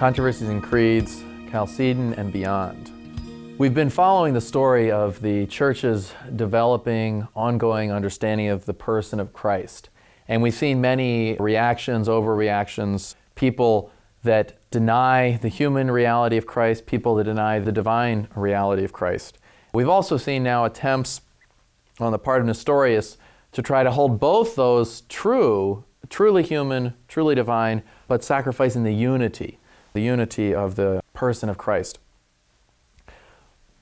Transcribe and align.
Controversies 0.00 0.48
and 0.48 0.62
Creeds, 0.62 1.22
Chalcedon 1.50 2.14
and 2.14 2.32
Beyond. 2.32 2.90
We've 3.58 3.74
been 3.74 3.90
following 3.90 4.32
the 4.32 4.40
story 4.40 4.90
of 4.90 5.20
the 5.20 5.44
Church's 5.44 6.14
developing, 6.36 7.28
ongoing 7.36 7.92
understanding 7.92 8.48
of 8.48 8.64
the 8.64 8.72
person 8.72 9.20
of 9.20 9.34
Christ. 9.34 9.90
And 10.26 10.40
we've 10.40 10.54
seen 10.54 10.80
many 10.80 11.34
reactions, 11.34 12.08
overreactions, 12.08 13.14
people 13.34 13.92
that 14.22 14.56
deny 14.70 15.36
the 15.36 15.48
human 15.50 15.90
reality 15.90 16.38
of 16.38 16.46
Christ, 16.46 16.86
people 16.86 17.14
that 17.16 17.24
deny 17.24 17.58
the 17.58 17.70
divine 17.70 18.26
reality 18.34 18.84
of 18.84 18.94
Christ. 18.94 19.36
We've 19.74 19.90
also 19.90 20.16
seen 20.16 20.42
now 20.42 20.64
attempts 20.64 21.20
on 21.98 22.12
the 22.12 22.18
part 22.18 22.40
of 22.40 22.46
Nestorius 22.46 23.18
to 23.52 23.60
try 23.60 23.82
to 23.82 23.90
hold 23.90 24.18
both 24.18 24.56
those 24.56 25.02
true, 25.10 25.84
truly 26.08 26.42
human, 26.42 26.94
truly 27.06 27.34
divine, 27.34 27.82
but 28.08 28.24
sacrificing 28.24 28.82
the 28.82 28.94
unity, 28.94 29.58
the 29.92 30.00
unity 30.00 30.54
of 30.54 30.76
the 30.76 31.02
person 31.14 31.48
of 31.48 31.58
Christ. 31.58 31.98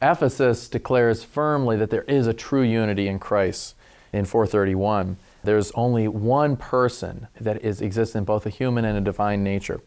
Ephesus 0.00 0.68
declares 0.68 1.24
firmly 1.24 1.76
that 1.76 1.90
there 1.90 2.02
is 2.02 2.26
a 2.26 2.32
true 2.32 2.62
unity 2.62 3.08
in 3.08 3.18
Christ 3.18 3.74
in 4.12 4.24
431. 4.24 5.16
There's 5.42 5.70
only 5.72 6.08
one 6.08 6.56
person 6.56 7.28
that 7.40 7.62
is 7.64 7.80
exists 7.80 8.14
in 8.14 8.24
both 8.24 8.46
a 8.46 8.50
human 8.50 8.84
and 8.84 8.96
a 8.96 9.00
divine 9.00 9.42
nature. 9.42 9.80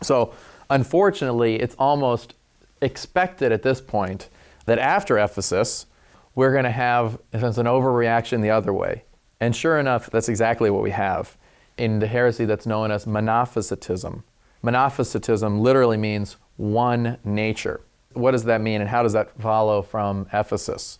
So, 0.00 0.32
unfortunately, 0.70 1.56
it's 1.56 1.74
almost 1.78 2.34
expected 2.80 3.52
at 3.52 3.62
this 3.62 3.80
point 3.80 4.28
that 4.66 4.78
after 4.78 5.18
Ephesus, 5.18 5.86
we're 6.34 6.52
going 6.52 6.64
to 6.64 6.70
have 6.70 7.18
an 7.32 7.40
overreaction 7.40 8.42
the 8.42 8.50
other 8.50 8.72
way. 8.72 9.02
And 9.40 9.54
sure 9.54 9.78
enough, 9.78 10.08
that's 10.10 10.28
exactly 10.28 10.70
what 10.70 10.82
we 10.82 10.90
have 10.90 11.36
in 11.76 11.98
the 11.98 12.06
heresy 12.06 12.44
that's 12.44 12.66
known 12.66 12.90
as 12.90 13.06
Monophysitism. 13.06 14.22
Monophysitism 14.62 15.60
literally 15.60 15.96
means 15.96 16.36
one 16.56 17.18
nature. 17.24 17.80
What 18.12 18.32
does 18.32 18.44
that 18.44 18.60
mean, 18.60 18.80
and 18.80 18.90
how 18.90 19.02
does 19.02 19.12
that 19.12 19.40
follow 19.40 19.82
from 19.82 20.26
Ephesus? 20.32 20.98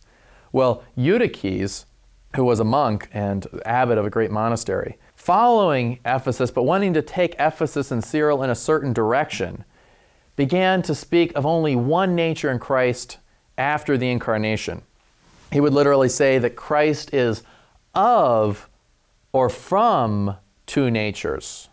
Well, 0.52 0.84
Eutyches, 0.96 1.86
who 2.36 2.44
was 2.44 2.60
a 2.60 2.64
monk 2.64 3.08
and 3.12 3.46
abbot 3.64 3.98
of 3.98 4.06
a 4.06 4.10
great 4.10 4.30
monastery, 4.30 4.98
following 5.16 5.98
Ephesus, 6.04 6.50
but 6.50 6.62
wanting 6.62 6.94
to 6.94 7.02
take 7.02 7.34
Ephesus 7.38 7.90
and 7.90 8.04
Cyril 8.04 8.42
in 8.42 8.50
a 8.50 8.54
certain 8.54 8.92
direction, 8.92 9.64
began 10.36 10.82
to 10.82 10.94
speak 10.94 11.32
of 11.34 11.44
only 11.44 11.74
one 11.74 12.14
nature 12.14 12.50
in 12.50 12.60
Christ 12.60 13.18
after 13.56 13.98
the 13.98 14.08
incarnation. 14.08 14.82
He 15.52 15.60
would 15.60 15.72
literally 15.72 16.08
say 16.08 16.38
that 16.38 16.54
Christ 16.54 17.12
is 17.12 17.42
of 17.94 18.68
or 19.32 19.50
from 19.50 20.36
two 20.66 20.90
natures. 20.90 21.67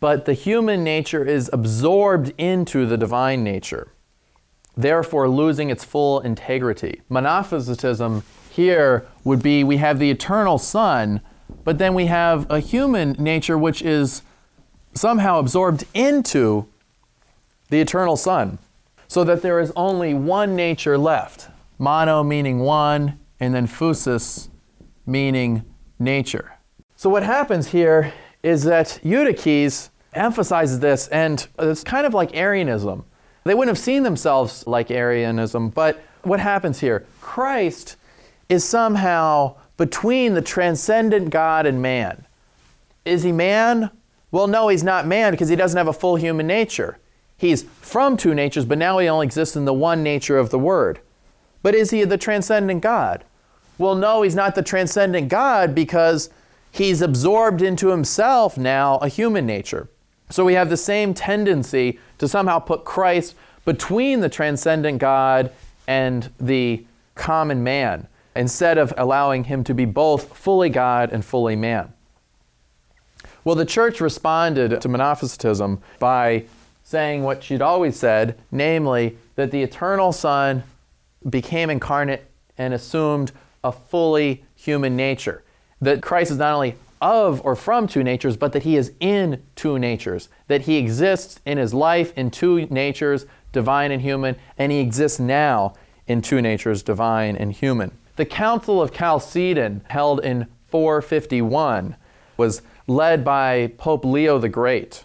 But 0.00 0.24
the 0.24 0.34
human 0.34 0.84
nature 0.84 1.24
is 1.24 1.48
absorbed 1.52 2.32
into 2.36 2.86
the 2.86 2.96
divine 2.96 3.42
nature, 3.42 3.88
therefore 4.76 5.28
losing 5.28 5.70
its 5.70 5.84
full 5.84 6.20
integrity. 6.20 7.02
Monophysitism 7.10 8.22
here 8.50 9.06
would 9.24 9.42
be 9.42 9.64
we 9.64 9.78
have 9.78 9.98
the 9.98 10.10
eternal 10.10 10.58
Son, 10.58 11.20
but 11.64 11.78
then 11.78 11.94
we 11.94 12.06
have 12.06 12.50
a 12.50 12.60
human 12.60 13.12
nature 13.18 13.56
which 13.56 13.82
is 13.82 14.22
somehow 14.94 15.38
absorbed 15.38 15.84
into 15.94 16.66
the 17.70 17.80
eternal 17.80 18.16
Son, 18.16 18.58
so 19.08 19.24
that 19.24 19.42
there 19.42 19.58
is 19.58 19.72
only 19.74 20.14
one 20.14 20.54
nature 20.54 20.98
left. 20.98 21.48
Mono 21.78 22.22
meaning 22.22 22.60
one, 22.60 23.18
and 23.40 23.54
then 23.54 23.66
physis 23.66 24.48
meaning 25.06 25.64
nature. 25.98 26.52
So 26.96 27.10
what 27.10 27.22
happens 27.22 27.68
here 27.68 28.12
is 28.42 28.64
that 28.64 29.00
Eutyches 29.02 29.90
emphasizes 30.14 30.80
this, 30.80 31.08
and 31.08 31.46
it's 31.58 31.84
kind 31.84 32.06
of 32.06 32.14
like 32.14 32.34
Arianism. 32.34 33.04
They 33.44 33.54
wouldn't 33.54 33.76
have 33.76 33.82
seen 33.82 34.02
themselves 34.02 34.66
like 34.66 34.90
Arianism, 34.90 35.70
but 35.70 36.02
what 36.22 36.40
happens 36.40 36.80
here? 36.80 37.06
Christ 37.20 37.96
is 38.48 38.64
somehow 38.64 39.56
between 39.76 40.34
the 40.34 40.42
transcendent 40.42 41.30
God 41.30 41.66
and 41.66 41.82
man. 41.82 42.26
Is 43.04 43.22
he 43.22 43.32
man? 43.32 43.90
Well, 44.30 44.46
no, 44.46 44.68
he's 44.68 44.82
not 44.82 45.06
man 45.06 45.32
because 45.32 45.48
he 45.48 45.56
doesn't 45.56 45.76
have 45.76 45.88
a 45.88 45.92
full 45.92 46.16
human 46.16 46.46
nature. 46.46 46.98
He's 47.36 47.62
from 47.62 48.16
two 48.16 48.34
natures, 48.34 48.64
but 48.64 48.78
now 48.78 48.98
he 48.98 49.08
only 49.08 49.26
exists 49.26 49.56
in 49.56 49.64
the 49.64 49.74
one 49.74 50.02
nature 50.02 50.38
of 50.38 50.50
the 50.50 50.58
Word. 50.58 51.00
But 51.62 51.74
is 51.74 51.90
he 51.90 52.04
the 52.04 52.18
transcendent 52.18 52.80
God? 52.80 53.24
Well, 53.76 53.94
no, 53.94 54.22
he's 54.22 54.34
not 54.34 54.54
the 54.54 54.62
transcendent 54.62 55.28
God 55.28 55.74
because 55.74 56.30
he's 56.70 57.02
absorbed 57.02 57.60
into 57.60 57.88
himself 57.88 58.56
now 58.56 58.98
a 58.98 59.08
human 59.08 59.46
nature. 59.46 59.88
So 60.30 60.44
we 60.44 60.54
have 60.54 60.70
the 60.70 60.76
same 60.76 61.14
tendency 61.14 61.98
to 62.18 62.26
somehow 62.26 62.58
put 62.58 62.84
Christ 62.84 63.34
between 63.64 64.20
the 64.20 64.28
transcendent 64.28 64.98
God 64.98 65.50
and 65.86 66.30
the 66.40 66.84
common 67.14 67.62
man, 67.62 68.08
instead 68.34 68.78
of 68.78 68.92
allowing 68.96 69.44
him 69.44 69.62
to 69.64 69.74
be 69.74 69.84
both 69.84 70.36
fully 70.36 70.68
God 70.68 71.12
and 71.12 71.24
fully 71.24 71.56
man. 71.56 71.92
Well, 73.44 73.54
the 73.54 73.64
church 73.64 74.00
responded 74.00 74.80
to 74.80 74.88
Monophysitism 74.88 75.78
by 75.98 76.44
saying 76.82 77.22
what 77.22 77.44
she'd 77.44 77.62
always 77.62 77.96
said, 77.96 78.38
namely 78.50 79.16
that 79.36 79.50
the 79.50 79.62
eternal 79.62 80.12
Son 80.12 80.62
became 81.28 81.70
incarnate 81.70 82.26
and 82.58 82.74
assumed 82.74 83.32
a 83.62 83.72
fully 83.72 84.44
human 84.56 84.96
nature 84.96 85.42
that 85.80 86.02
Christ 86.02 86.30
is 86.30 86.38
not 86.38 86.54
only 86.54 86.74
of 87.04 87.42
or 87.44 87.54
from 87.54 87.86
two 87.86 88.02
natures, 88.02 88.34
but 88.34 88.54
that 88.54 88.62
he 88.62 88.76
is 88.76 88.92
in 88.98 89.42
two 89.56 89.78
natures, 89.78 90.30
that 90.48 90.62
he 90.62 90.78
exists 90.78 91.38
in 91.44 91.58
his 91.58 91.74
life 91.74 92.14
in 92.16 92.30
two 92.30 92.64
natures, 92.66 93.26
divine 93.52 93.92
and 93.92 94.00
human, 94.00 94.34
and 94.56 94.72
he 94.72 94.80
exists 94.80 95.20
now 95.20 95.74
in 96.06 96.22
two 96.22 96.40
natures, 96.40 96.82
divine 96.82 97.36
and 97.36 97.52
human. 97.52 97.92
The 98.16 98.24
Council 98.24 98.80
of 98.80 98.90
Chalcedon, 98.90 99.82
held 99.88 100.24
in 100.24 100.46
451, 100.68 101.94
was 102.38 102.62
led 102.86 103.22
by 103.22 103.72
Pope 103.76 104.06
Leo 104.06 104.38
the 104.38 104.48
Great. 104.48 105.04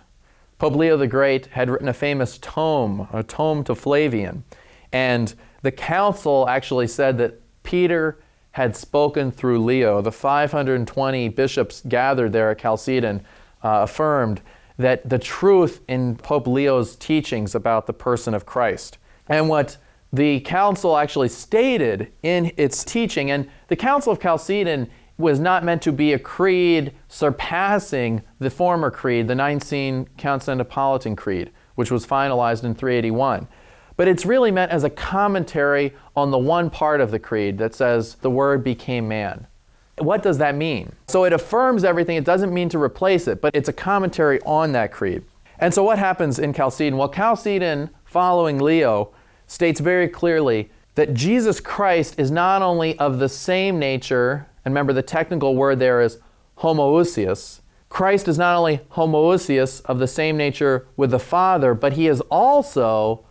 Pope 0.58 0.76
Leo 0.76 0.96
the 0.96 1.08
Great 1.08 1.48
had 1.48 1.70
written 1.70 1.90
a 1.90 1.94
famous 1.94 2.38
tome, 2.38 3.10
a 3.12 3.24
tome 3.24 3.62
to 3.66 3.76
Flavian, 3.76 4.46
and 4.94 5.36
the 5.64 5.72
council 5.72 6.48
actually 6.48 6.88
said 6.88 7.18
that 7.18 7.42
Peter 7.64 8.20
had 8.52 8.76
spoken 8.76 9.32
through 9.32 9.64
Leo. 9.64 10.02
The 10.02 10.12
520 10.12 11.30
bishops 11.30 11.84
gathered 11.88 12.34
there 12.34 12.52
at 12.52 12.60
Chalcedon 12.60 13.22
uh, 13.64 13.82
affirmed 13.84 14.42
that 14.78 15.08
the 15.08 15.20
truth 15.20 15.82
in 15.88 16.16
Pope 16.16 16.48
Leo's 16.48 16.96
teachings 16.96 17.54
about 17.54 17.86
the 17.86 17.94
person 17.94 18.34
of 18.34 18.46
Christ. 18.46 18.98
And 19.28 19.50
what 19.50 19.78
the 20.12 20.40
council 20.40 20.98
actually 20.98 21.30
stated 21.30 22.12
in 22.24 22.52
its 22.58 22.84
teaching, 22.84 23.30
and 23.30 23.48
the 23.68 23.76
Council 23.76 24.12
of 24.12 24.20
Chalcedon 24.20 24.90
was 25.18 25.40
not 25.40 25.66
meant 25.66 25.82
to 25.82 25.92
be 25.92 26.14
a 26.14 26.20
creed 26.20 26.94
surpassing 27.10 28.24
the 28.40 28.50
former 28.50 28.90
creed, 28.90 29.28
the 29.28 29.36
Nicene 29.36 30.08
Constantinopolitan 30.18 31.16
Creed, 31.16 31.52
which 31.76 31.92
was 31.92 32.08
finalized 32.08 32.64
in 32.64 32.74
381 32.74 33.48
but 34.00 34.08
it's 34.08 34.26
really 34.26 34.50
meant 34.50 34.72
as 34.72 34.86
a 34.86 34.90
commentary 34.90 35.94
on 36.16 36.32
the 36.32 36.38
one 36.38 36.70
part 36.70 37.02
of 37.02 37.12
the 37.12 37.20
creed 37.20 37.58
that 37.58 37.76
says 37.76 38.16
the 38.22 38.30
Word 38.30 38.64
became 38.64 39.10
man. 39.10 39.46
What 39.98 40.24
does 40.24 40.38
that 40.38 40.56
mean? 40.56 40.94
So 41.10 41.26
it 41.26 41.34
affirms 41.34 41.84
everything. 41.84 42.16
It 42.16 42.24
doesn't 42.24 42.54
mean 42.54 42.70
to 42.70 42.82
replace 42.82 43.28
it, 43.28 43.42
but 43.42 43.54
it's 43.54 43.68
a 43.68 43.74
commentary 43.74 44.40
on 44.44 44.72
that 44.72 44.94
creed. 44.94 45.26
And 45.58 45.74
so 45.74 45.84
what 45.84 46.00
happens 46.00 46.40
in 46.40 46.54
Chalcedon? 46.54 46.96
Well, 46.98 47.10
Chalcedon, 47.10 47.90
following 48.06 48.60
Leo, 48.60 49.12
states 49.48 49.82
very 49.82 50.08
clearly 50.08 50.72
that 50.96 51.14
Jesus 51.14 51.60
Christ 51.60 52.18
is 52.18 52.32
not 52.32 52.62
only 52.62 52.98
of 53.00 53.20
the 53.20 53.28
same 53.28 53.80
nature, 53.80 54.48
and 54.64 54.74
remember 54.74 54.94
the 54.94 55.02
technical 55.02 55.58
word 55.58 55.80
there 55.80 56.02
is 56.02 56.20
homoousios. 56.60 57.60
Christ 57.90 58.30
is 58.30 58.38
not 58.38 58.56
only 58.56 58.78
homoousios 58.94 59.82
of 59.84 60.00
the 60.00 60.08
same 60.08 60.38
nature 60.38 60.88
with 60.96 61.12
the 61.12 61.20
Father, 61.20 61.74
but 61.74 61.92
he 61.94 62.08
is 62.08 62.22
also 62.32 63.26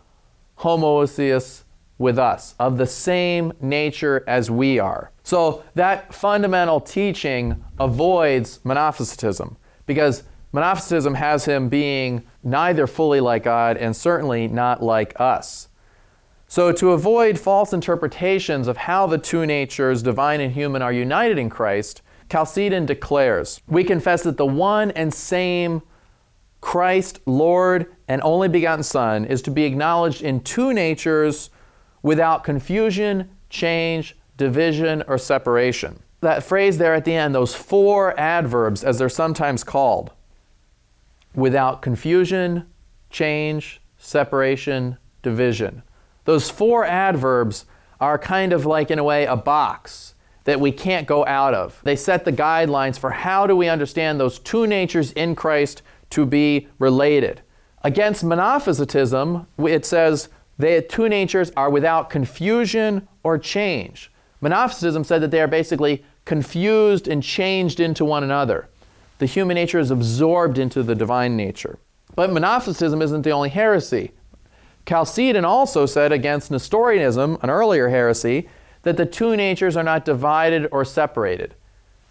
homoousios 0.60 1.64
with 1.98 2.18
us, 2.18 2.54
of 2.58 2.78
the 2.78 2.86
same 2.86 3.52
nature 3.60 4.24
as 4.26 4.50
we 4.50 4.78
are. 4.78 5.10
So 5.24 5.64
that 5.74 6.14
fundamental 6.14 6.80
teaching 6.80 7.64
avoids 7.78 8.58
monophysitism 8.58 9.56
because 9.86 10.22
Monophysitism 10.52 11.14
has 11.16 11.44
him 11.44 11.68
being 11.68 12.24
neither 12.42 12.86
fully 12.86 13.20
like 13.20 13.44
God 13.44 13.76
and 13.76 13.94
certainly 13.94 14.48
not 14.48 14.82
like 14.82 15.18
us. 15.20 15.68
So, 16.50 16.72
to 16.72 16.92
avoid 16.92 17.38
false 17.38 17.74
interpretations 17.74 18.68
of 18.68 18.78
how 18.78 19.06
the 19.06 19.18
two 19.18 19.44
natures, 19.44 20.02
divine 20.02 20.40
and 20.40 20.54
human, 20.54 20.80
are 20.80 20.92
united 20.92 21.36
in 21.36 21.50
Christ, 21.50 22.00
Chalcedon 22.32 22.86
declares 22.86 23.60
We 23.66 23.84
confess 23.84 24.22
that 24.22 24.38
the 24.38 24.46
one 24.46 24.90
and 24.92 25.12
same 25.12 25.82
Christ, 26.60 27.20
Lord, 27.26 27.94
and 28.08 28.20
only 28.22 28.48
begotten 28.48 28.82
Son 28.82 29.24
is 29.24 29.42
to 29.42 29.50
be 29.50 29.64
acknowledged 29.64 30.22
in 30.22 30.40
two 30.40 30.72
natures 30.72 31.50
without 32.02 32.44
confusion, 32.44 33.30
change, 33.50 34.16
division, 34.36 35.02
or 35.06 35.18
separation. 35.18 36.02
That 36.20 36.42
phrase 36.42 36.78
there 36.78 36.94
at 36.94 37.04
the 37.04 37.14
end, 37.14 37.34
those 37.34 37.54
four 37.54 38.18
adverbs, 38.18 38.82
as 38.82 38.98
they're 38.98 39.08
sometimes 39.08 39.62
called, 39.62 40.10
without 41.34 41.80
confusion, 41.82 42.66
change, 43.10 43.80
separation, 43.98 44.96
division. 45.22 45.82
Those 46.24 46.50
four 46.50 46.84
adverbs 46.84 47.66
are 48.00 48.18
kind 48.18 48.52
of 48.52 48.66
like, 48.66 48.90
in 48.90 48.98
a 48.98 49.04
way, 49.04 49.26
a 49.26 49.36
box 49.36 50.14
that 50.44 50.60
we 50.60 50.72
can't 50.72 51.06
go 51.06 51.26
out 51.26 51.54
of. 51.54 51.80
They 51.84 51.96
set 51.96 52.24
the 52.24 52.32
guidelines 52.32 52.98
for 52.98 53.10
how 53.10 53.46
do 53.46 53.54
we 53.54 53.68
understand 53.68 54.18
those 54.18 54.38
two 54.38 54.66
natures 54.66 55.12
in 55.12 55.34
Christ 55.34 55.82
to 56.10 56.26
be 56.26 56.68
related. 56.78 57.42
Against 57.84 58.24
monophysitism, 58.24 59.46
it 59.58 59.86
says 59.86 60.28
the 60.58 60.82
two 60.82 61.08
natures 61.08 61.52
are 61.56 61.70
without 61.70 62.10
confusion 62.10 63.06
or 63.22 63.38
change. 63.38 64.10
Monophysitism 64.42 65.04
said 65.04 65.22
that 65.22 65.30
they 65.30 65.40
are 65.40 65.48
basically 65.48 66.04
confused 66.24 67.08
and 67.08 67.22
changed 67.22 67.80
into 67.80 68.04
one 68.04 68.24
another. 68.24 68.68
The 69.18 69.26
human 69.26 69.54
nature 69.54 69.78
is 69.78 69.90
absorbed 69.90 70.58
into 70.58 70.82
the 70.82 70.94
divine 70.94 71.36
nature. 71.36 71.78
But 72.14 72.30
monophysitism 72.30 73.02
isn't 73.02 73.22
the 73.22 73.30
only 73.30 73.48
heresy. 73.48 74.12
Chalcedon 74.86 75.44
also 75.44 75.86
said 75.86 76.12
against 76.12 76.50
Nestorianism, 76.50 77.38
an 77.42 77.50
earlier 77.50 77.88
heresy, 77.88 78.48
that 78.82 78.96
the 78.96 79.06
two 79.06 79.36
natures 79.36 79.76
are 79.76 79.82
not 79.82 80.04
divided 80.04 80.68
or 80.72 80.84
separated. 80.84 81.54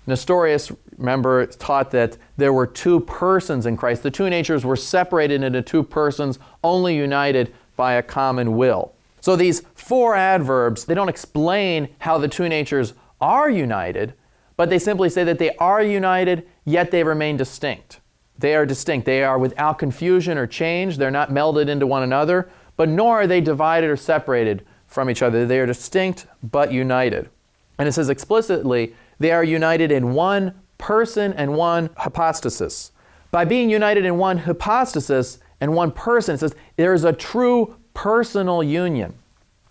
Nestorius, 0.07 0.71
remember, 0.97 1.45
taught 1.45 1.91
that 1.91 2.17
there 2.37 2.53
were 2.53 2.65
two 2.65 3.01
persons 3.01 3.65
in 3.65 3.77
Christ. 3.77 4.03
The 4.03 4.11
two 4.11 4.29
natures 4.29 4.65
were 4.65 4.77
separated 4.77 5.43
into 5.43 5.61
two 5.61 5.83
persons, 5.83 6.39
only 6.63 6.95
united 6.95 7.53
by 7.75 7.93
a 7.93 8.01
common 8.01 8.57
will. 8.57 8.93
So 9.19 9.35
these 9.35 9.61
four 9.75 10.15
adverbs, 10.15 10.85
they 10.85 10.93
don't 10.93 11.09
explain 11.09 11.89
how 11.99 12.17
the 12.17 12.29
two 12.29 12.47
natures 12.47 12.93
are 13.19 13.49
united, 13.49 14.13
but 14.55 14.69
they 14.69 14.79
simply 14.79 15.09
say 15.09 15.23
that 15.25 15.39
they 15.39 15.55
are 15.57 15.83
united, 15.83 16.47
yet 16.65 16.91
they 16.91 17.03
remain 17.03 17.35
distinct. 17.35 17.99
They 18.39 18.55
are 18.55 18.65
distinct. 18.65 19.05
They 19.05 19.23
are 19.23 19.37
without 19.37 19.79
confusion 19.79 20.37
or 20.37 20.47
change. 20.47 20.97
They're 20.97 21.11
not 21.11 21.31
melded 21.31 21.67
into 21.67 21.87
one 21.87 22.03
another, 22.03 22.49
but 22.75 22.87
nor 22.87 23.21
are 23.21 23.27
they 23.27 23.41
divided 23.41 23.89
or 23.89 23.97
separated 23.97 24.65
from 24.87 25.09
each 25.09 25.21
other. 25.21 25.45
They 25.45 25.59
are 25.59 25.65
distinct 25.65 26.27
but 26.43 26.71
united. 26.71 27.29
And 27.77 27.87
it 27.87 27.91
says 27.91 28.09
explicitly 28.09 28.95
they 29.19 29.31
are 29.31 29.43
united 29.43 29.91
in 29.91 30.13
one 30.13 30.53
person 30.77 31.33
and 31.33 31.55
one 31.55 31.89
hypostasis. 31.97 32.91
By 33.31 33.45
being 33.45 33.69
united 33.69 34.05
in 34.05 34.17
one 34.17 34.37
hypostasis 34.39 35.39
and 35.59 35.73
one 35.73 35.91
person, 35.91 36.35
it 36.35 36.39
says 36.39 36.55
there 36.75 36.93
is 36.93 37.03
a 37.03 37.13
true 37.13 37.75
personal 37.93 38.63
union. 38.63 39.15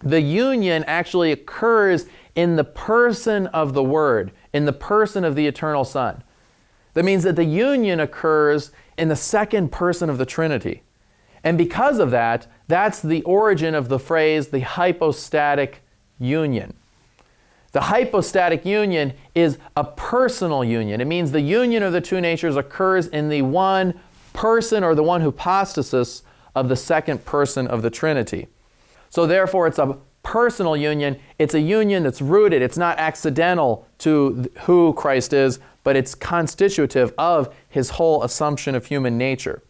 The 0.00 0.20
union 0.20 0.84
actually 0.86 1.32
occurs 1.32 2.06
in 2.34 2.56
the 2.56 2.64
person 2.64 3.46
of 3.48 3.72
the 3.72 3.82
Word, 3.82 4.32
in 4.52 4.66
the 4.66 4.72
person 4.72 5.24
of 5.24 5.34
the 5.34 5.46
eternal 5.46 5.84
Son. 5.84 6.22
That 6.94 7.04
means 7.04 7.22
that 7.24 7.36
the 7.36 7.44
union 7.44 8.00
occurs 8.00 8.72
in 8.98 9.08
the 9.08 9.16
second 9.16 9.72
person 9.72 10.10
of 10.10 10.18
the 10.18 10.26
Trinity. 10.26 10.82
And 11.44 11.56
because 11.56 11.98
of 11.98 12.10
that, 12.10 12.46
that's 12.68 13.00
the 13.00 13.22
origin 13.22 13.74
of 13.74 13.88
the 13.88 13.98
phrase 13.98 14.48
the 14.48 14.60
hypostatic 14.60 15.82
union. 16.18 16.74
The 17.72 17.80
hypostatic 17.82 18.64
union 18.64 19.12
is 19.34 19.58
a 19.76 19.84
personal 19.84 20.64
union. 20.64 21.00
It 21.00 21.06
means 21.06 21.32
the 21.32 21.40
union 21.40 21.82
of 21.82 21.92
the 21.92 22.00
two 22.00 22.20
natures 22.20 22.56
occurs 22.56 23.06
in 23.08 23.28
the 23.28 23.42
one 23.42 23.98
person 24.32 24.84
or 24.84 24.94
the 24.94 25.02
one 25.02 25.20
hypostasis 25.20 26.22
of 26.54 26.68
the 26.68 26.76
second 26.76 27.24
person 27.24 27.66
of 27.66 27.82
the 27.82 27.90
Trinity. 27.90 28.48
So, 29.10 29.26
therefore, 29.26 29.66
it's 29.66 29.78
a 29.78 29.98
personal 30.22 30.76
union. 30.76 31.18
It's 31.38 31.54
a 31.54 31.60
union 31.60 32.02
that's 32.02 32.20
rooted, 32.20 32.60
it's 32.60 32.76
not 32.76 32.98
accidental 32.98 33.86
to 33.98 34.50
who 34.62 34.92
Christ 34.94 35.32
is, 35.32 35.60
but 35.84 35.96
it's 35.96 36.14
constitutive 36.14 37.14
of 37.16 37.54
his 37.68 37.90
whole 37.90 38.24
assumption 38.24 38.74
of 38.74 38.86
human 38.86 39.16
nature. 39.16 39.62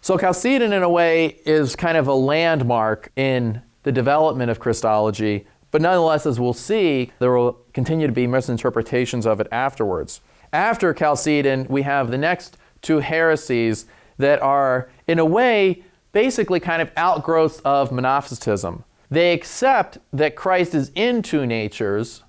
So, 0.00 0.16
Chalcedon, 0.16 0.72
in 0.72 0.82
a 0.82 0.88
way, 0.88 1.40
is 1.44 1.76
kind 1.76 1.96
of 1.96 2.08
a 2.08 2.14
landmark 2.14 3.12
in 3.16 3.60
the 3.82 3.92
development 3.92 4.50
of 4.50 4.60
Christology 4.60 5.46
but 5.70 5.82
nonetheless, 5.82 6.26
as 6.26 6.40
we'll 6.40 6.52
see, 6.52 7.12
there 7.18 7.32
will 7.32 7.58
continue 7.72 8.06
to 8.06 8.12
be 8.12 8.26
misinterpretations 8.26 9.26
of 9.26 9.40
it 9.40 9.48
afterwards. 9.52 10.20
After 10.52 10.94
Chalcedon, 10.94 11.66
we 11.68 11.82
have 11.82 12.10
the 12.10 12.18
next 12.18 12.56
two 12.80 13.00
heresies 13.00 13.86
that 14.16 14.40
are, 14.40 14.90
in 15.06 15.18
a 15.18 15.24
way, 15.24 15.82
basically 16.12 16.58
kind 16.60 16.80
of 16.80 16.90
outgrowths 16.96 17.60
of 17.60 17.90
monophysitism. 17.90 18.82
They 19.10 19.32
accept 19.32 19.98
that 20.12 20.36
Christ 20.36 20.74
is 20.74 20.90
in 20.94 21.22
two 21.22 21.46
natures, 21.46 22.22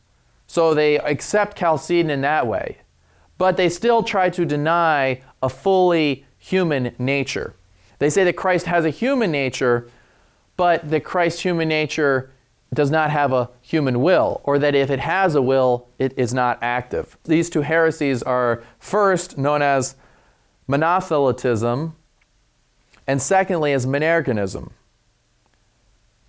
so 0.48 0.74
they 0.74 1.00
accept 1.00 1.58
Chalcedon 1.58 2.10
in 2.10 2.22
that 2.22 2.48
way. 2.48 2.78
But 3.38 3.56
they 3.56 3.70
still 3.70 4.04
try 4.04 4.30
to 4.32 4.46
deny 4.46 5.22
a 5.42 5.50
fully 5.50 6.26
human 6.38 6.94
nature. 6.98 7.56
They 8.00 8.10
say 8.10 8.24
that 8.26 8.36
Christ 8.36 8.66
has 8.66 8.86
a 8.86 8.90
human 8.90 9.32
nature, 9.32 9.90
but 10.58 10.90
that 10.90 11.04
Christ's 11.04 11.42
human 11.42 11.70
nature 11.70 12.32
does 12.74 12.92
not 12.92 13.10
have 13.10 13.34
a 13.34 13.50
human 13.62 14.02
will, 14.02 14.42
or 14.44 14.60
that 14.60 14.76
if 14.76 14.90
it 14.90 15.00
has 15.00 15.36
a 15.36 15.42
will, 15.42 15.88
it 15.98 16.14
is 16.18 16.34
not 16.34 16.60
active. 16.62 17.18
These 17.24 17.50
two 17.50 17.62
heresies 17.62 18.22
are 18.22 18.64
first 18.78 19.38
known 19.38 19.62
as 19.62 19.96
monothelitism, 20.70 21.94
and 23.08 23.22
secondly 23.22 23.74
as 23.74 23.88
monergism. 23.88 24.72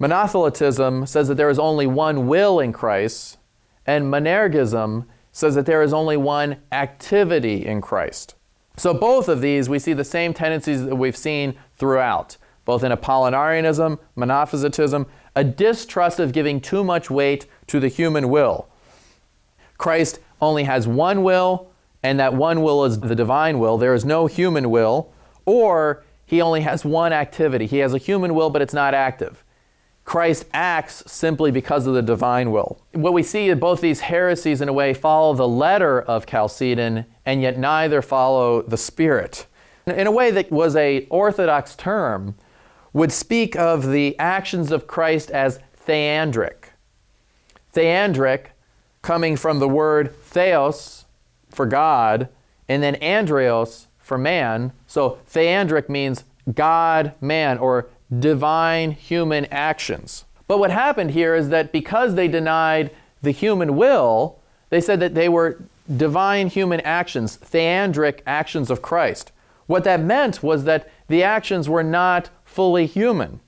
Monothelitism 0.00 1.06
says 1.06 1.28
that 1.28 1.34
there 1.34 1.50
is 1.50 1.58
only 1.58 1.86
one 1.86 2.26
will 2.26 2.58
in 2.58 2.72
Christ, 2.72 3.36
and 3.86 4.06
monergism 4.06 5.04
says 5.30 5.54
that 5.56 5.66
there 5.66 5.82
is 5.82 5.92
only 5.92 6.16
one 6.16 6.56
activity 6.72 7.66
in 7.66 7.82
Christ. 7.82 8.34
So, 8.78 8.94
both 8.94 9.28
of 9.28 9.42
these, 9.42 9.68
we 9.68 9.78
see 9.78 9.92
the 9.92 10.04
same 10.04 10.32
tendencies 10.32 10.86
that 10.86 10.96
we've 10.96 11.16
seen 11.16 11.54
throughout, 11.76 12.38
both 12.64 12.82
in 12.82 12.92
Apollinarianism, 12.92 13.98
Monophysitism, 14.16 15.06
a 15.34 15.44
distrust 15.44 16.18
of 16.18 16.32
giving 16.32 16.60
too 16.60 16.84
much 16.84 17.10
weight 17.10 17.46
to 17.66 17.80
the 17.80 17.88
human 17.88 18.28
will. 18.28 18.68
Christ 19.78 20.20
only 20.40 20.64
has 20.64 20.86
one 20.86 21.22
will, 21.22 21.70
and 22.02 22.18
that 22.18 22.34
one 22.34 22.62
will 22.62 22.84
is 22.84 23.00
the 23.00 23.14
divine 23.14 23.58
will. 23.58 23.78
There 23.78 23.94
is 23.94 24.04
no 24.04 24.26
human 24.26 24.70
will, 24.70 25.12
or 25.44 26.02
he 26.26 26.40
only 26.40 26.62
has 26.62 26.84
one 26.84 27.12
activity. 27.12 27.66
He 27.66 27.78
has 27.78 27.94
a 27.94 27.98
human 27.98 28.34
will, 28.34 28.50
but 28.50 28.62
it's 28.62 28.74
not 28.74 28.94
active. 28.94 29.44
Christ 30.04 30.46
acts 30.52 31.04
simply 31.06 31.50
because 31.50 31.86
of 31.86 31.94
the 31.94 32.02
divine 32.02 32.50
will. 32.50 32.80
What 32.92 33.12
we 33.12 33.22
see 33.22 33.48
is 33.48 33.58
both 33.58 33.80
these 33.80 34.00
heresies, 34.00 34.60
in 34.60 34.68
a 34.68 34.72
way, 34.72 34.92
follow 34.92 35.34
the 35.34 35.46
letter 35.46 36.02
of 36.02 36.26
Chalcedon, 36.26 37.04
and 37.24 37.42
yet 37.42 37.58
neither 37.58 38.02
follow 38.02 38.62
the 38.62 38.76
spirit. 38.76 39.46
In 39.86 40.06
a 40.06 40.10
way 40.10 40.30
that 40.30 40.50
was 40.50 40.74
a 40.76 41.06
orthodox 41.10 41.76
term, 41.76 42.34
would 42.92 43.12
speak 43.12 43.56
of 43.56 43.90
the 43.90 44.18
actions 44.18 44.72
of 44.72 44.86
Christ 44.86 45.30
as 45.30 45.60
theandric. 45.86 46.70
Theandric, 47.74 48.46
coming 49.02 49.36
from 49.36 49.58
the 49.58 49.68
word 49.68 50.14
theos 50.24 51.04
for 51.50 51.66
God, 51.66 52.28
and 52.68 52.82
then 52.82 52.96
andreos 52.96 53.86
for 53.98 54.18
man. 54.18 54.72
So 54.86 55.18
theandric 55.32 55.88
means 55.88 56.24
God, 56.52 57.14
man, 57.20 57.58
or 57.58 57.88
divine 58.18 58.92
human 58.92 59.46
actions. 59.46 60.24
But 60.46 60.58
what 60.58 60.70
happened 60.70 61.12
here 61.12 61.34
is 61.34 61.48
that 61.50 61.70
because 61.70 62.14
they 62.14 62.26
denied 62.26 62.90
the 63.22 63.30
human 63.30 63.76
will, 63.76 64.38
they 64.70 64.80
said 64.80 64.98
that 65.00 65.14
they 65.14 65.28
were 65.28 65.60
divine 65.96 66.48
human 66.48 66.80
actions, 66.80 67.38
theandric 67.38 68.20
actions 68.26 68.70
of 68.70 68.82
Christ. 68.82 69.32
What 69.66 69.84
that 69.84 70.00
meant 70.00 70.42
was 70.42 70.64
that 70.64 70.90
the 71.08 71.22
actions 71.22 71.68
were 71.68 71.84
not 71.84 72.30
fully 72.50 72.84
human. 72.84 73.38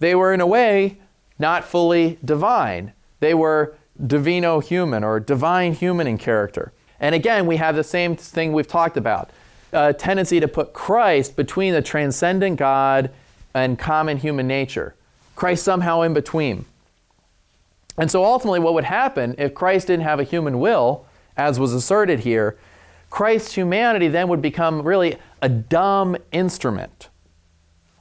They 0.00 0.14
were, 0.14 0.34
in 0.34 0.40
a 0.42 0.46
way, 0.46 0.98
not 1.38 1.64
fully 1.64 2.18
divine. 2.22 2.92
They 3.20 3.32
were 3.32 3.74
divino 4.06 4.60
human 4.60 5.02
or 5.02 5.18
divine 5.18 5.72
human 5.72 6.06
in 6.06 6.18
character. 6.18 6.72
And 7.00 7.14
again, 7.14 7.46
we 7.46 7.56
have 7.56 7.74
the 7.74 7.82
same 7.82 8.16
thing 8.16 8.52
we've 8.52 8.68
talked 8.68 8.96
about 8.96 9.30
a 9.72 9.92
tendency 9.92 10.40
to 10.40 10.48
put 10.48 10.72
Christ 10.72 11.36
between 11.36 11.74
the 11.74 11.82
transcendent 11.82 12.56
God 12.56 13.10
and 13.54 13.78
common 13.78 14.16
human 14.16 14.46
nature. 14.46 14.94
Christ 15.36 15.62
somehow 15.62 16.02
in 16.02 16.14
between. 16.14 16.64
And 17.98 18.10
so 18.10 18.24
ultimately, 18.24 18.60
what 18.60 18.74
would 18.74 18.84
happen 18.84 19.34
if 19.36 19.54
Christ 19.54 19.88
didn't 19.88 20.04
have 20.04 20.20
a 20.20 20.24
human 20.24 20.58
will, 20.58 21.04
as 21.36 21.60
was 21.60 21.74
asserted 21.74 22.20
here, 22.20 22.56
Christ's 23.10 23.54
humanity 23.54 24.08
then 24.08 24.28
would 24.28 24.40
become 24.40 24.82
really 24.82 25.16
a 25.42 25.48
dumb 25.48 26.16
instrument 26.32 27.08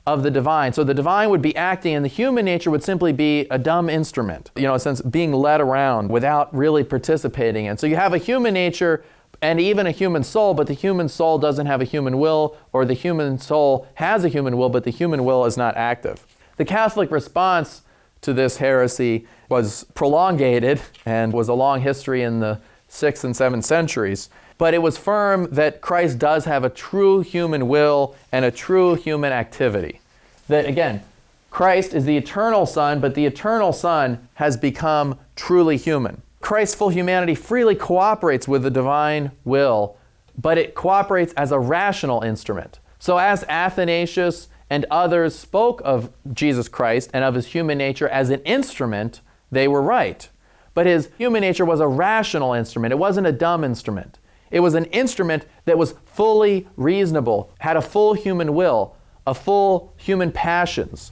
of 0.08 0.24
the 0.24 0.32
divine. 0.32 0.72
So 0.72 0.86
the 0.86 0.94
divine 0.94 1.30
would 1.30 1.42
be 1.42 1.54
acting, 1.58 1.94
and 1.94 2.04
the 2.04 2.10
human 2.10 2.46
nature 2.46 2.72
would 2.72 2.84
simply 2.84 3.12
be 3.12 3.46
a 3.52 3.60
dumb 3.60 3.90
instrument, 3.90 4.52
you 4.56 4.64
know, 4.64 4.78
sense, 4.78 5.02
being 5.02 5.34
led 5.34 5.60
around 5.60 6.10
without 6.10 6.56
really 6.56 6.86
participating 6.86 7.66
in. 7.66 7.78
So 7.78 7.86
you 7.88 7.98
have 7.98 8.14
a 8.14 8.18
human 8.18 8.54
nature 8.54 9.04
and 9.42 9.60
even 9.60 9.86
a 9.86 9.92
human 9.92 10.24
soul, 10.24 10.54
but 10.54 10.66
the 10.66 10.74
human 10.74 11.10
soul 11.10 11.38
doesn't 11.38 11.66
have 11.66 11.82
a 11.82 11.84
human 11.84 12.20
will, 12.20 12.58
or 12.72 12.86
the 12.86 12.94
human 12.94 13.38
soul 13.38 13.86
has 13.96 14.24
a 14.24 14.30
human 14.30 14.58
will, 14.58 14.70
but 14.70 14.86
the 14.86 14.92
human 14.92 15.26
will 15.26 15.44
is 15.44 15.58
not 15.58 15.76
active. 15.76 16.26
The 16.56 16.66
Catholic 16.66 17.12
response 17.12 17.82
to 18.22 18.34
this 18.34 18.58
heresy 18.58 19.28
was 19.50 19.84
prolongated 19.94 20.82
and 21.06 21.34
was 21.34 21.50
a 21.50 21.54
long 21.54 21.82
history 21.82 22.24
in 22.24 22.40
the 22.40 22.62
6th 22.90 23.26
and 23.26 23.36
7th 23.36 23.66
centuries. 23.66 24.30
But 24.58 24.74
it 24.74 24.82
was 24.82 24.98
firm 24.98 25.48
that 25.52 25.82
Christ 25.82 26.18
does 26.18 26.46
have 26.46 26.64
a 26.64 26.70
true 26.70 27.22
human 27.22 27.68
will 27.68 28.16
and 28.32 28.44
a 28.44 28.52
true 28.52 28.96
human 28.96 29.32
activity. 29.32 30.02
That 30.48 30.66
again, 30.66 31.04
Christ 31.52 31.94
is 31.94 32.06
the 32.06 32.18
eternal 32.18 32.66
Son, 32.66 33.00
but 33.00 33.16
the 33.16 33.26
eternal 33.26 33.74
Son 33.74 34.28
has 34.36 34.58
become 34.58 35.18
truly 35.36 35.78
human. 35.78 36.22
Christ's 36.40 36.76
full 36.76 36.90
humanity 36.90 37.36
freely 37.36 37.76
cooperates 37.76 38.48
with 38.48 38.64
the 38.64 38.70
divine 38.70 39.32
will, 39.44 39.98
but 40.38 40.58
it 40.58 40.76
cooperates 40.76 41.34
as 41.34 41.52
a 41.52 41.60
rational 41.60 42.22
instrument. 42.22 42.80
So, 43.00 43.18
as 43.18 43.44
Athanasius 43.50 44.48
and 44.70 44.86
others 44.92 45.36
spoke 45.36 45.82
of 45.84 46.12
Jesus 46.34 46.68
Christ 46.68 47.10
and 47.14 47.24
of 47.24 47.36
his 47.36 47.48
human 47.48 47.78
nature 47.78 48.08
as 48.08 48.30
an 48.30 48.42
instrument, 48.42 49.22
they 49.52 49.68
were 49.68 49.82
right. 49.82 50.30
But 50.74 50.86
his 50.86 51.10
human 51.18 51.42
nature 51.42 51.66
was 51.66 51.80
a 51.80 51.88
rational 51.88 52.54
instrument, 52.54 52.92
it 52.92 52.98
wasn't 52.98 53.28
a 53.28 53.32
dumb 53.32 53.64
instrument. 53.64 54.20
It 54.52 54.62
was 54.62 54.74
an 54.74 54.86
instrument 54.86 55.46
that 55.66 55.78
was 55.78 55.96
fully 56.06 56.68
reasonable, 56.76 57.52
had 57.60 57.78
a 57.78 57.82
full 57.82 58.14
human 58.14 58.54
will, 58.54 58.96
a 59.26 59.34
full 59.34 59.94
human 59.98 60.32
passions. 60.32 61.12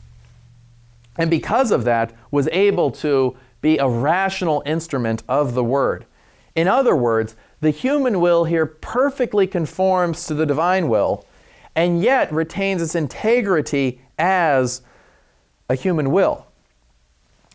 And 1.17 1.29
because 1.29 1.71
of 1.71 1.83
that, 1.85 2.13
was 2.31 2.47
able 2.51 2.91
to 2.91 3.37
be 3.61 3.77
a 3.77 3.87
rational 3.87 4.63
instrument 4.65 5.23
of 5.27 5.53
the 5.53 5.63
Word. 5.63 6.05
In 6.55 6.67
other 6.67 6.95
words, 6.95 7.35
the 7.61 7.71
human 7.71 8.19
will 8.19 8.45
here 8.45 8.65
perfectly 8.65 9.47
conforms 9.47 10.25
to 10.27 10.33
the 10.33 10.45
divine 10.45 10.87
will 10.87 11.25
and 11.75 12.01
yet 12.01 12.31
retains 12.31 12.81
its 12.81 12.95
integrity 12.95 14.01
as 14.17 14.81
a 15.69 15.75
human 15.75 16.11
will. 16.11 16.45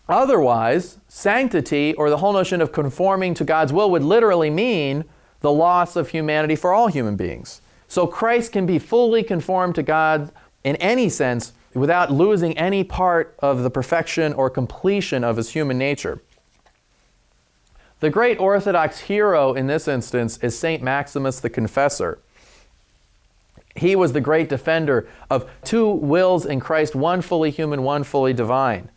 Otherwise, 0.09 0.99
sanctity 1.09 1.95
or 1.95 2.11
the 2.11 2.17
whole 2.19 2.33
notion 2.33 2.61
of 2.61 2.73
conforming 2.73 3.33
to 3.35 3.45
God's 3.45 3.73
will 3.73 3.91
would 3.91 4.03
literally 4.03 4.51
mean 4.51 5.05
the 5.41 5.53
loss 5.53 5.97
of 5.97 6.11
humanity 6.11 6.57
for 6.57 6.73
all 6.73 6.89
human 6.89 7.17
beings. 7.17 7.61
So 7.89 8.07
Christ 8.07 8.53
can 8.53 8.67
be 8.67 8.79
fully 8.79 9.23
conformed 9.23 9.75
to 9.75 9.83
God 9.83 10.31
in 10.63 10.77
any 10.77 11.09
sense 11.09 11.53
without 11.75 12.13
losing 12.13 12.57
any 12.59 12.85
part 12.85 13.35
of 13.41 13.63
the 13.63 13.71
perfection 13.71 14.33
or 14.33 14.51
completion 14.51 15.25
of 15.25 15.37
his 15.37 15.51
human 15.51 15.79
nature. 15.79 16.21
The 18.01 18.11
great 18.11 18.39
Orthodox 18.39 19.01
hero 19.01 19.53
in 19.53 19.67
this 19.67 19.87
instance 19.87 20.39
is 20.39 20.59
St. 20.59 20.83
Maximus 20.83 21.41
the 21.41 21.51
Confessor. 21.51 22.19
He 23.77 23.95
was 23.95 24.13
the 24.13 24.21
great 24.21 24.49
defender 24.49 25.09
of 25.29 25.49
two 25.65 25.89
wills 25.89 26.45
in 26.45 26.61
Christ, 26.61 26.95
one 26.95 27.23
fully 27.23 27.51
human, 27.51 27.83
one 27.83 28.05
fully 28.05 28.33
divine. 28.33 28.91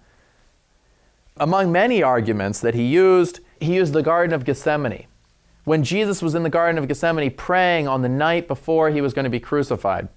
Among 1.38 1.72
many 1.72 2.02
arguments 2.02 2.60
that 2.62 2.74
he 2.74 2.84
used, 2.84 3.40
he 3.60 3.76
used 3.76 3.94
the 3.94 4.04
Garden 4.04 4.34
of 4.34 4.46
Gethsemane 4.46 5.06
when 5.64 5.84
Jesus 5.84 6.22
was 6.22 6.36
in 6.36 6.44
the 6.44 6.50
Garden 6.50 6.78
of 6.78 6.88
Gethsemane 6.88 7.32
praying 7.32 7.88
on 7.88 8.02
the 8.02 8.10
night 8.10 8.48
before 8.48 8.90
he 8.90 9.02
was 9.02 9.14
going 9.14 9.24
to 9.24 9.30
be 9.30 9.40
crucified. 9.40 10.10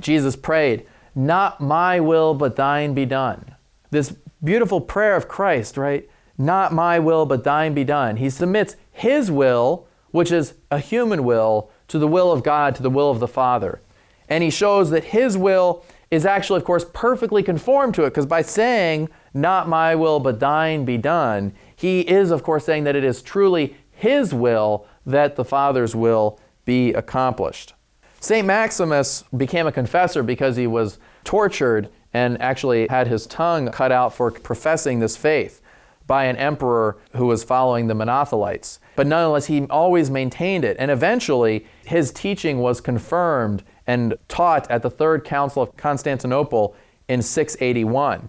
Jesus 0.00 0.36
prayed, 0.36 0.86
Not 1.14 1.60
my 1.60 2.00
will, 2.00 2.34
but 2.34 2.56
thine 2.56 2.94
be 2.94 3.06
done. 3.06 3.54
This 3.90 4.14
beautiful 4.42 4.80
prayer 4.80 5.16
of 5.16 5.28
Christ, 5.28 5.76
right? 5.76 6.08
Not 6.38 6.72
my 6.72 6.98
will, 6.98 7.26
but 7.26 7.44
thine 7.44 7.74
be 7.74 7.84
done. 7.84 8.16
He 8.16 8.30
submits 8.30 8.76
his 8.92 9.30
will, 9.30 9.86
which 10.10 10.30
is 10.30 10.54
a 10.70 10.78
human 10.78 11.24
will, 11.24 11.70
to 11.88 11.98
the 11.98 12.08
will 12.08 12.32
of 12.32 12.42
God, 12.42 12.74
to 12.76 12.82
the 12.82 12.90
will 12.90 13.10
of 13.10 13.20
the 13.20 13.28
Father. 13.28 13.80
And 14.28 14.42
he 14.42 14.50
shows 14.50 14.90
that 14.90 15.04
his 15.04 15.36
will 15.36 15.84
is 16.10 16.26
actually, 16.26 16.58
of 16.58 16.64
course, 16.64 16.84
perfectly 16.92 17.42
conformed 17.42 17.94
to 17.94 18.04
it, 18.04 18.10
because 18.10 18.26
by 18.26 18.42
saying, 18.42 19.08
Not 19.34 19.68
my 19.68 19.94
will, 19.94 20.20
but 20.20 20.40
thine 20.40 20.84
be 20.84 20.98
done, 20.98 21.52
he 21.74 22.00
is, 22.00 22.30
of 22.30 22.42
course, 22.42 22.64
saying 22.64 22.84
that 22.84 22.96
it 22.96 23.04
is 23.04 23.22
truly 23.22 23.76
his 23.96 24.34
will 24.34 24.86
that 25.06 25.36
the 25.36 25.44
Father's 25.44 25.96
will 25.96 26.38
be 26.66 26.92
accomplished. 26.92 27.72
St. 28.20 28.46
Maximus 28.46 29.24
became 29.36 29.66
a 29.66 29.72
confessor 29.72 30.22
because 30.22 30.56
he 30.56 30.66
was 30.66 30.98
tortured 31.24 31.88
and 32.12 32.40
actually 32.40 32.86
had 32.88 33.08
his 33.08 33.26
tongue 33.26 33.70
cut 33.70 33.90
out 33.90 34.12
for 34.12 34.30
professing 34.30 35.00
this 35.00 35.16
faith 35.16 35.62
by 36.06 36.24
an 36.24 36.36
emperor 36.36 36.98
who 37.14 37.26
was 37.26 37.42
following 37.42 37.86
the 37.86 37.94
Monothelites. 37.94 38.78
But 38.96 39.06
nonetheless, 39.06 39.46
he 39.46 39.66
always 39.66 40.10
maintained 40.10 40.64
it. 40.64 40.76
And 40.78 40.90
eventually, 40.90 41.66
his 41.84 42.12
teaching 42.12 42.58
was 42.58 42.80
confirmed 42.80 43.64
and 43.86 44.14
taught 44.28 44.70
at 44.70 44.82
the 44.82 44.90
Third 44.90 45.24
Council 45.24 45.62
of 45.62 45.76
Constantinople 45.76 46.76
in 47.08 47.22
681. 47.22 48.28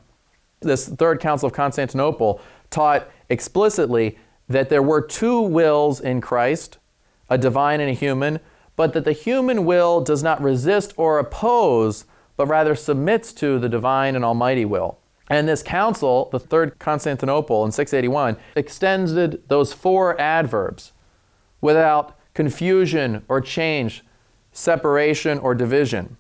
This 0.61 0.87
Third 0.87 1.19
Council 1.19 1.47
of 1.47 1.53
Constantinople 1.53 2.41
taught 2.69 3.09
explicitly 3.29 4.17
that 4.47 4.69
there 4.69 4.83
were 4.83 5.01
two 5.01 5.41
wills 5.41 5.99
in 5.99 6.21
Christ, 6.21 6.77
a 7.29 7.37
divine 7.37 7.79
and 7.81 7.89
a 7.89 7.93
human, 7.93 8.39
but 8.75 8.93
that 8.93 9.05
the 9.05 9.11
human 9.11 9.65
will 9.65 10.01
does 10.01 10.23
not 10.23 10.41
resist 10.41 10.93
or 10.97 11.19
oppose, 11.19 12.05
but 12.35 12.47
rather 12.47 12.75
submits 12.75 13.33
to 13.33 13.59
the 13.59 13.67
divine 13.67 14.15
and 14.15 14.23
almighty 14.23 14.65
will. 14.65 14.99
And 15.29 15.47
this 15.47 15.63
council, 15.63 16.29
the 16.31 16.39
Third 16.39 16.79
Constantinople 16.79 17.65
in 17.65 17.71
681, 17.71 18.37
extended 18.55 19.43
those 19.49 19.73
four 19.73 20.19
adverbs 20.21 20.93
without 21.59 22.17
confusion 22.33 23.25
or 23.27 23.41
change, 23.41 24.03
separation 24.53 25.37
or 25.39 25.53
division, 25.53 26.15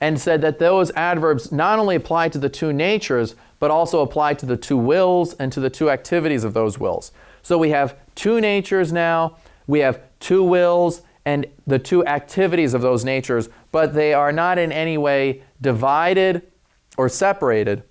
and 0.00 0.18
said 0.18 0.40
that 0.40 0.58
those 0.58 0.90
adverbs 0.92 1.52
not 1.52 1.78
only 1.78 1.96
apply 1.96 2.28
to 2.30 2.38
the 2.38 2.48
two 2.48 2.72
natures, 2.72 3.34
but 3.58 3.70
also 3.70 4.00
apply 4.00 4.32
to 4.32 4.46
the 4.46 4.56
two 4.56 4.78
wills 4.78 5.34
and 5.34 5.52
to 5.52 5.60
the 5.60 5.68
two 5.68 5.90
activities 5.90 6.44
of 6.44 6.54
those 6.54 6.78
wills. 6.78 7.12
So 7.42 7.58
we 7.58 7.70
have 7.70 7.96
two 8.14 8.40
natures 8.40 8.92
now, 8.92 9.36
we 9.66 9.80
have 9.80 10.00
two 10.20 10.42
wills, 10.42 11.02
and 11.24 11.46
the 11.66 11.78
two 11.78 12.04
activities 12.06 12.74
of 12.74 12.82
those 12.82 13.04
natures, 13.04 13.48
but 13.72 13.94
they 13.94 14.14
are 14.14 14.32
not 14.32 14.58
in 14.58 14.72
any 14.72 14.98
way 14.98 15.42
divided 15.60 16.42
or 16.96 17.08
separated, 17.08 17.82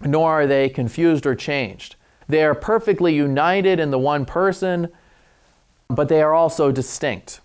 nor 0.00 0.30
are 0.30 0.46
they 0.46 0.68
confused 0.68 1.26
or 1.26 1.34
changed. 1.34 1.96
They 2.28 2.44
are 2.44 2.54
perfectly 2.54 3.14
united 3.14 3.80
in 3.80 3.90
the 3.90 3.98
one 3.98 4.26
person, 4.26 4.88
but 5.88 6.08
they 6.08 6.20
are 6.20 6.34
also 6.34 6.70
distinct. 6.70 7.40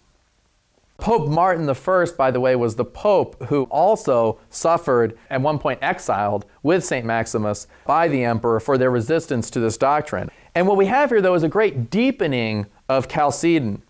Pope 0.98 1.28
Martin 1.28 1.70
I, 1.70 2.06
by 2.18 2.32
the 2.32 2.40
way, 2.40 2.56
was 2.56 2.76
the 2.76 2.86
Pope 2.86 3.44
who 3.46 3.64
also 3.66 4.40
suffered, 4.50 5.18
at 5.30 5.42
one 5.42 5.60
point 5.60 5.80
exiled, 5.82 6.46
with 6.62 6.86
St. 6.86 7.06
Maximus 7.06 7.68
by 7.86 8.08
the 8.08 8.24
emperor 8.24 8.60
for 8.60 8.78
their 8.78 8.92
resistance 8.92 9.50
to 9.50 9.60
this 9.60 9.78
doctrine. 9.78 10.30
And 10.56 10.68
what 10.68 10.78
we 10.78 10.86
have 10.86 11.10
here, 11.10 11.22
though, 11.22 11.34
is 11.34 11.44
a 11.44 11.50
great 11.50 11.90
deepening 11.90 12.68
of 12.88 13.08
Chalcedon 13.08 13.82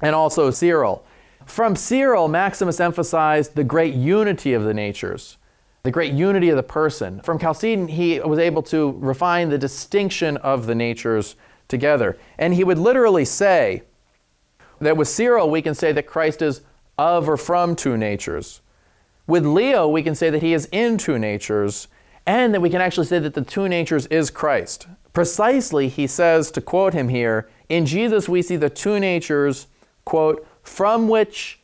and 0.00 0.14
also 0.14 0.50
Cyril. 0.50 1.04
From 1.46 1.76
Cyril, 1.76 2.28
Maximus 2.28 2.80
emphasized 2.80 3.54
the 3.54 3.64
great 3.64 3.94
unity 3.94 4.54
of 4.54 4.64
the 4.64 4.74
natures, 4.74 5.38
the 5.82 5.90
great 5.90 6.12
unity 6.12 6.48
of 6.50 6.56
the 6.56 6.62
person. 6.62 7.20
From 7.20 7.38
Chalcedon, 7.38 7.88
he 7.88 8.20
was 8.20 8.38
able 8.38 8.62
to 8.64 8.92
refine 8.98 9.48
the 9.48 9.58
distinction 9.58 10.36
of 10.38 10.66
the 10.66 10.74
natures 10.74 11.36
together. 11.68 12.18
And 12.38 12.54
he 12.54 12.64
would 12.64 12.78
literally 12.78 13.24
say 13.24 13.82
that 14.80 14.96
with 14.96 15.08
Cyril, 15.08 15.50
we 15.50 15.62
can 15.62 15.74
say 15.74 15.92
that 15.92 16.06
Christ 16.06 16.42
is 16.42 16.62
of 16.98 17.28
or 17.28 17.36
from 17.36 17.74
two 17.76 17.96
natures. 17.96 18.60
With 19.26 19.46
Leo, 19.46 19.88
we 19.88 20.02
can 20.02 20.14
say 20.14 20.28
that 20.30 20.42
he 20.42 20.52
is 20.52 20.68
in 20.70 20.98
two 20.98 21.18
natures, 21.18 21.88
and 22.26 22.52
that 22.52 22.60
we 22.60 22.70
can 22.70 22.80
actually 22.80 23.06
say 23.06 23.18
that 23.18 23.34
the 23.34 23.42
two 23.42 23.68
natures 23.68 24.06
is 24.06 24.30
Christ. 24.30 24.86
Precisely, 25.14 25.88
he 25.88 26.06
says, 26.06 26.50
to 26.50 26.60
quote 26.60 26.92
him 26.92 27.08
here, 27.08 27.48
in 27.68 27.86
Jesus 27.86 28.28
we 28.28 28.42
see 28.42 28.56
the 28.56 28.68
two 28.68 29.00
natures, 29.00 29.68
quote, 30.04 30.46
from 30.62 31.08
which, 31.08 31.60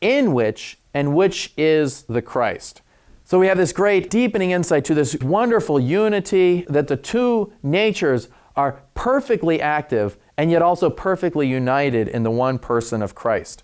in 0.00 0.34
which, 0.34 0.78
and 0.92 1.14
which 1.14 1.52
is 1.56 2.02
the 2.02 2.20
Christ. 2.20 2.82
So 3.24 3.38
we 3.38 3.46
have 3.46 3.56
this 3.56 3.72
great 3.72 4.10
deepening 4.10 4.50
insight 4.50 4.84
to 4.86 4.94
this 4.94 5.16
wonderful 5.20 5.78
unity 5.78 6.66
that 6.68 6.88
the 6.88 6.96
two 6.96 7.52
natures 7.62 8.28
are 8.56 8.80
perfectly 8.94 9.60
active 9.60 10.16
and 10.36 10.50
yet 10.50 10.62
also 10.62 10.90
perfectly 10.90 11.46
united 11.46 12.08
in 12.08 12.24
the 12.24 12.30
one 12.30 12.58
person 12.58 13.00
of 13.00 13.14
Christ. 13.14 13.62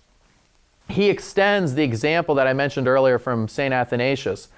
He 0.87 1.09
extends 1.09 1.73
the 1.73 1.83
example 1.83 2.35
that 2.35 2.47
I 2.47 2.53
mentioned 2.53 2.87
earlier 2.87 3.17
from 3.17 3.47
St. 3.47 3.73
Athanasius 3.73 4.49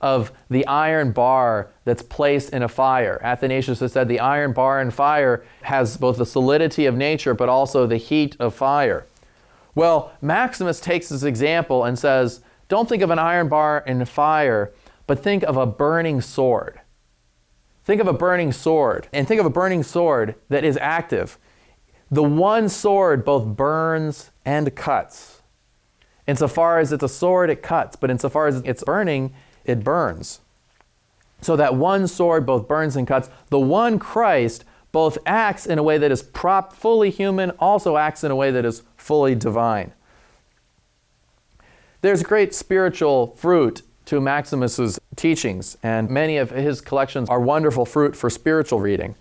of 0.00 0.32
the 0.50 0.66
iron 0.66 1.12
bar 1.12 1.70
that's 1.84 2.02
placed 2.02 2.52
in 2.52 2.62
a 2.62 2.68
fire. 2.68 3.20
Athanasius 3.22 3.80
has 3.80 3.92
said 3.92 4.08
the 4.08 4.20
iron 4.20 4.52
bar 4.52 4.80
in 4.80 4.90
fire 4.90 5.44
has 5.62 5.96
both 5.96 6.18
the 6.18 6.26
solidity 6.26 6.86
of 6.86 6.96
nature 6.96 7.34
but 7.34 7.48
also 7.48 7.86
the 7.86 7.96
heat 7.96 8.36
of 8.38 8.54
fire. 8.54 9.06
Well, 9.74 10.12
Maximus 10.22 10.80
takes 10.80 11.10
this 11.10 11.22
example 11.22 11.84
and 11.84 11.98
says, 11.98 12.40
don't 12.68 12.88
think 12.88 13.02
of 13.02 13.10
an 13.10 13.18
iron 13.18 13.48
bar 13.48 13.84
in 13.86 14.04
fire, 14.04 14.72
but 15.06 15.22
think 15.22 15.42
of 15.44 15.56
a 15.56 15.66
burning 15.66 16.20
sword. 16.20 16.80
Think 17.84 18.00
of 18.00 18.08
a 18.08 18.12
burning 18.12 18.50
sword, 18.50 19.06
and 19.12 19.28
think 19.28 19.38
of 19.38 19.46
a 19.46 19.50
burning 19.50 19.84
sword 19.84 20.34
that 20.48 20.64
is 20.64 20.76
active. 20.78 21.38
The 22.10 22.22
one 22.22 22.68
sword 22.68 23.24
both 23.24 23.46
burns 23.46 24.30
and 24.44 24.74
cuts. 24.74 25.42
Insofar 26.26 26.80
as 26.80 26.92
it's 26.92 27.04
a 27.04 27.08
sword, 27.08 27.50
it 27.50 27.62
cuts, 27.62 27.94
but 27.94 28.10
insofar 28.10 28.48
as 28.48 28.56
it's 28.64 28.82
burning, 28.82 29.34
it 29.66 29.84
burns. 29.84 30.40
So 31.40 31.56
that 31.56 31.74
one 31.74 32.08
sword 32.08 32.46
both 32.46 32.66
burns 32.66 32.96
and 32.96 33.06
cuts. 33.06 33.28
The 33.50 33.60
one 33.60 33.98
Christ 33.98 34.64
both 34.92 35.18
acts 35.26 35.66
in 35.66 35.78
a 35.78 35.82
way 35.82 35.98
that 35.98 36.10
is 36.10 36.22
prop 36.22 36.72
fully 36.72 37.10
human, 37.10 37.50
also 37.52 37.98
acts 37.98 38.24
in 38.24 38.30
a 38.30 38.36
way 38.36 38.50
that 38.50 38.64
is 38.64 38.82
fully 38.96 39.34
divine. 39.34 39.92
There's 42.00 42.22
great 42.22 42.54
spiritual 42.54 43.28
fruit 43.36 43.82
to 44.06 44.20
Maximus's 44.20 44.98
teachings, 45.16 45.76
and 45.82 46.08
many 46.08 46.36
of 46.38 46.50
his 46.50 46.80
collections 46.80 47.28
are 47.28 47.40
wonderful 47.40 47.84
fruit 47.84 48.16
for 48.16 48.30
spiritual 48.30 48.80
reading. 48.80 49.16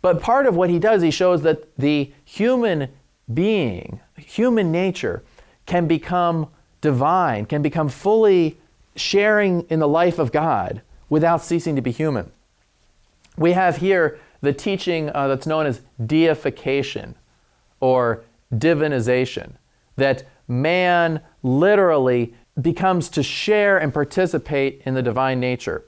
But 0.00 0.20
part 0.20 0.46
of 0.46 0.56
what 0.56 0.70
he 0.70 0.78
does, 0.78 1.02
he 1.02 1.10
shows 1.10 1.42
that 1.42 1.76
the 1.76 2.12
human 2.24 2.88
being, 3.32 4.00
human 4.16 4.72
nature, 4.72 5.22
can 5.66 5.86
become 5.86 6.48
divine, 6.80 7.46
can 7.46 7.62
become 7.62 7.88
fully 7.88 8.58
sharing 8.96 9.62
in 9.62 9.78
the 9.78 9.88
life 9.88 10.18
of 10.18 10.32
God 10.32 10.82
without 11.08 11.42
ceasing 11.42 11.76
to 11.76 11.82
be 11.82 11.90
human. 11.90 12.30
We 13.36 13.52
have 13.52 13.78
here 13.78 14.18
the 14.40 14.52
teaching 14.52 15.10
uh, 15.14 15.28
that's 15.28 15.46
known 15.46 15.66
as 15.66 15.80
deification 16.04 17.14
or 17.80 18.24
divinization, 18.52 19.52
that 19.96 20.24
man 20.48 21.20
literally 21.42 22.34
becomes 22.60 23.08
to 23.08 23.22
share 23.22 23.78
and 23.78 23.94
participate 23.94 24.82
in 24.84 24.94
the 24.94 25.02
divine 25.02 25.40
nature. 25.40 25.84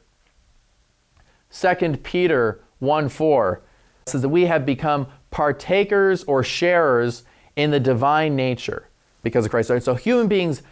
2 1.50 1.98
Peter 2.02 2.60
1 2.78 3.08
4 3.08 3.62
says 4.06 4.22
that 4.22 4.28
we 4.28 4.46
have 4.46 4.64
become 4.64 5.06
partakers 5.30 6.24
or 6.24 6.42
sharers 6.42 7.24
in 7.56 7.70
the 7.70 7.80
divine 7.80 8.34
nature 8.34 8.88
because 9.22 9.44
of 9.44 9.50
Christ. 9.50 9.70
So 9.84 9.94
human 9.94 10.28
beings 10.28 10.62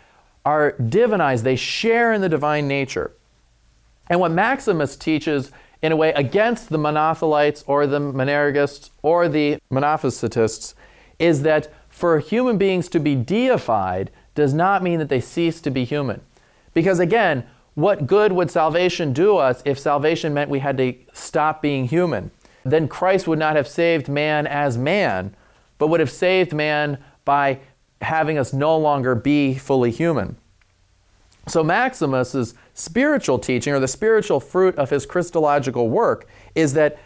are 0.45 0.73
divinized, 0.73 1.43
they 1.43 1.57
share 1.57 2.13
in 2.13 2.21
the 2.21 2.29
divine 2.29 2.67
nature. 2.69 3.13
And 4.09 4.21
what 4.21 4.33
Maximus 4.33 4.97
teaches 4.97 5.53
in 5.81 5.93
a 5.93 5.97
way 5.97 6.13
against 6.13 6.69
the 6.69 6.79
Monothelites 6.79 7.65
or 7.67 7.87
the 7.87 8.01
Monergists 8.01 8.91
or 9.03 9.29
the 9.29 9.59
Monophysitists 9.71 10.75
is 11.19 11.43
that 11.43 11.73
for 11.89 12.19
human 12.19 12.59
beings 12.59 12.89
to 12.89 13.01
be 13.01 13.15
deified, 13.15 14.11
does 14.35 14.55
not 14.55 14.83
mean 14.83 14.99
that 14.99 15.09
they 15.09 15.21
cease 15.21 15.61
to 15.61 15.71
be 15.71 15.85
human. 15.85 16.21
Because 16.75 16.99
again, 16.99 17.45
what 17.75 18.07
good 18.07 18.33
would 18.33 18.51
salvation 18.51 19.13
do 19.13 19.37
us 19.37 19.63
if 19.65 19.79
salvation 19.79 20.35
meant 20.35 20.51
we 20.51 20.61
had 20.61 20.79
to 20.79 20.95
stop 21.13 21.63
being 21.63 21.87
human? 21.87 22.31
Then 22.65 22.89
Christ 22.89 23.27
would 23.27 23.39
not 23.39 23.57
have 23.57 23.69
saved 23.69 24.09
man 24.09 24.47
as 24.47 24.79
man, 24.79 25.35
but 25.79 25.89
would 25.89 26.01
have 26.01 26.11
saved 26.11 26.53
man 26.53 26.99
by 27.25 27.61
having 28.03 28.39
us 28.39 28.53
no 28.53 28.77
longer 28.77 29.15
be 29.15 29.55
fully 29.55 29.91
human. 29.91 30.37
So 31.49 31.65
Maximus's 31.65 32.55
spiritual 32.75 33.39
teaching 33.39 33.73
or 33.73 33.81
the 33.81 33.89
spiritual 33.89 34.41
fruit 34.41 34.77
of 34.77 34.91
his 34.91 35.07
Christological 35.07 35.89
work 35.89 36.27
is 36.55 36.75
that 36.75 36.99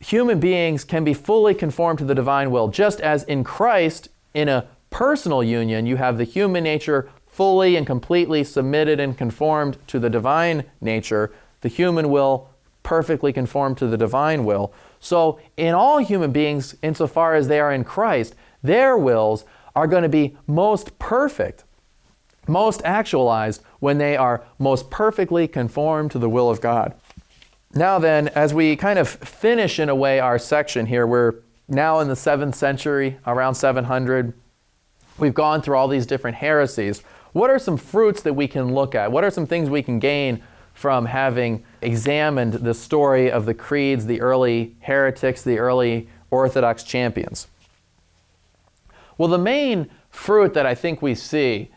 human 0.00 0.40
beings 0.40 0.84
can 0.84 1.04
be 1.04 1.14
fully 1.14 1.54
conformed 1.54 1.98
to 1.98 2.04
the 2.04 2.14
divine 2.14 2.50
will 2.50 2.68
just 2.68 3.00
as 3.00 3.24
in 3.24 3.44
Christ 3.44 4.08
in 4.34 4.48
a 4.48 4.66
personal 4.90 5.42
union, 5.42 5.86
you 5.86 5.96
have 5.96 6.16
the 6.18 6.24
human 6.24 6.64
nature 6.64 7.10
fully 7.26 7.76
and 7.76 7.86
completely 7.86 8.42
submitted 8.42 8.98
and 8.98 9.18
conformed 9.18 9.76
to 9.86 9.98
the 9.98 10.08
divine 10.08 10.64
nature, 10.80 11.32
the 11.60 11.68
human 11.68 12.08
will 12.08 12.48
perfectly 12.82 13.32
conformed 13.32 13.76
to 13.76 13.86
the 13.86 13.96
divine 13.96 14.44
will. 14.44 14.72
So, 15.00 15.38
in 15.56 15.74
all 15.74 15.98
human 15.98 16.32
beings, 16.32 16.76
insofar 16.82 17.34
as 17.34 17.48
they 17.48 17.60
are 17.60 17.72
in 17.72 17.84
Christ, 17.84 18.34
their 18.62 18.96
wills 18.96 19.44
are 19.76 19.86
going 19.86 20.02
to 20.02 20.08
be 20.08 20.34
most 20.46 20.98
perfect, 20.98 21.62
most 22.48 22.80
actualized 22.84 23.62
when 23.78 23.98
they 23.98 24.16
are 24.16 24.42
most 24.58 24.90
perfectly 24.90 25.46
conformed 25.46 26.10
to 26.10 26.18
the 26.18 26.28
will 26.28 26.50
of 26.50 26.60
God. 26.60 26.94
Now, 27.74 27.98
then, 27.98 28.28
as 28.28 28.54
we 28.54 28.74
kind 28.74 28.98
of 28.98 29.06
finish 29.06 29.78
in 29.78 29.90
a 29.90 29.94
way 29.94 30.18
our 30.18 30.38
section 30.38 30.86
here, 30.86 31.06
we're 31.06 31.34
now 31.68 32.00
in 32.00 32.08
the 32.08 32.16
seventh 32.16 32.54
century, 32.54 33.18
around 33.26 33.54
700. 33.54 34.32
We've 35.18 35.34
gone 35.34 35.60
through 35.60 35.76
all 35.76 35.88
these 35.88 36.06
different 36.06 36.38
heresies. 36.38 37.02
What 37.32 37.50
are 37.50 37.58
some 37.58 37.76
fruits 37.76 38.22
that 38.22 38.32
we 38.32 38.48
can 38.48 38.72
look 38.72 38.94
at? 38.94 39.12
What 39.12 39.24
are 39.24 39.30
some 39.30 39.46
things 39.46 39.68
we 39.68 39.82
can 39.82 39.98
gain 39.98 40.42
from 40.72 41.06
having 41.06 41.64
examined 41.82 42.54
the 42.54 42.72
story 42.72 43.30
of 43.30 43.44
the 43.44 43.54
creeds, 43.54 44.06
the 44.06 44.22
early 44.22 44.74
heretics, 44.80 45.42
the 45.42 45.58
early 45.58 46.08
Orthodox 46.30 46.82
champions? 46.82 47.46
Well, 49.18 49.28
the 49.28 49.38
main 49.38 49.88
fruit 50.10 50.54
that 50.54 50.66
I 50.66 50.74
think 50.74 51.00
we 51.02 51.14
see 51.14 51.70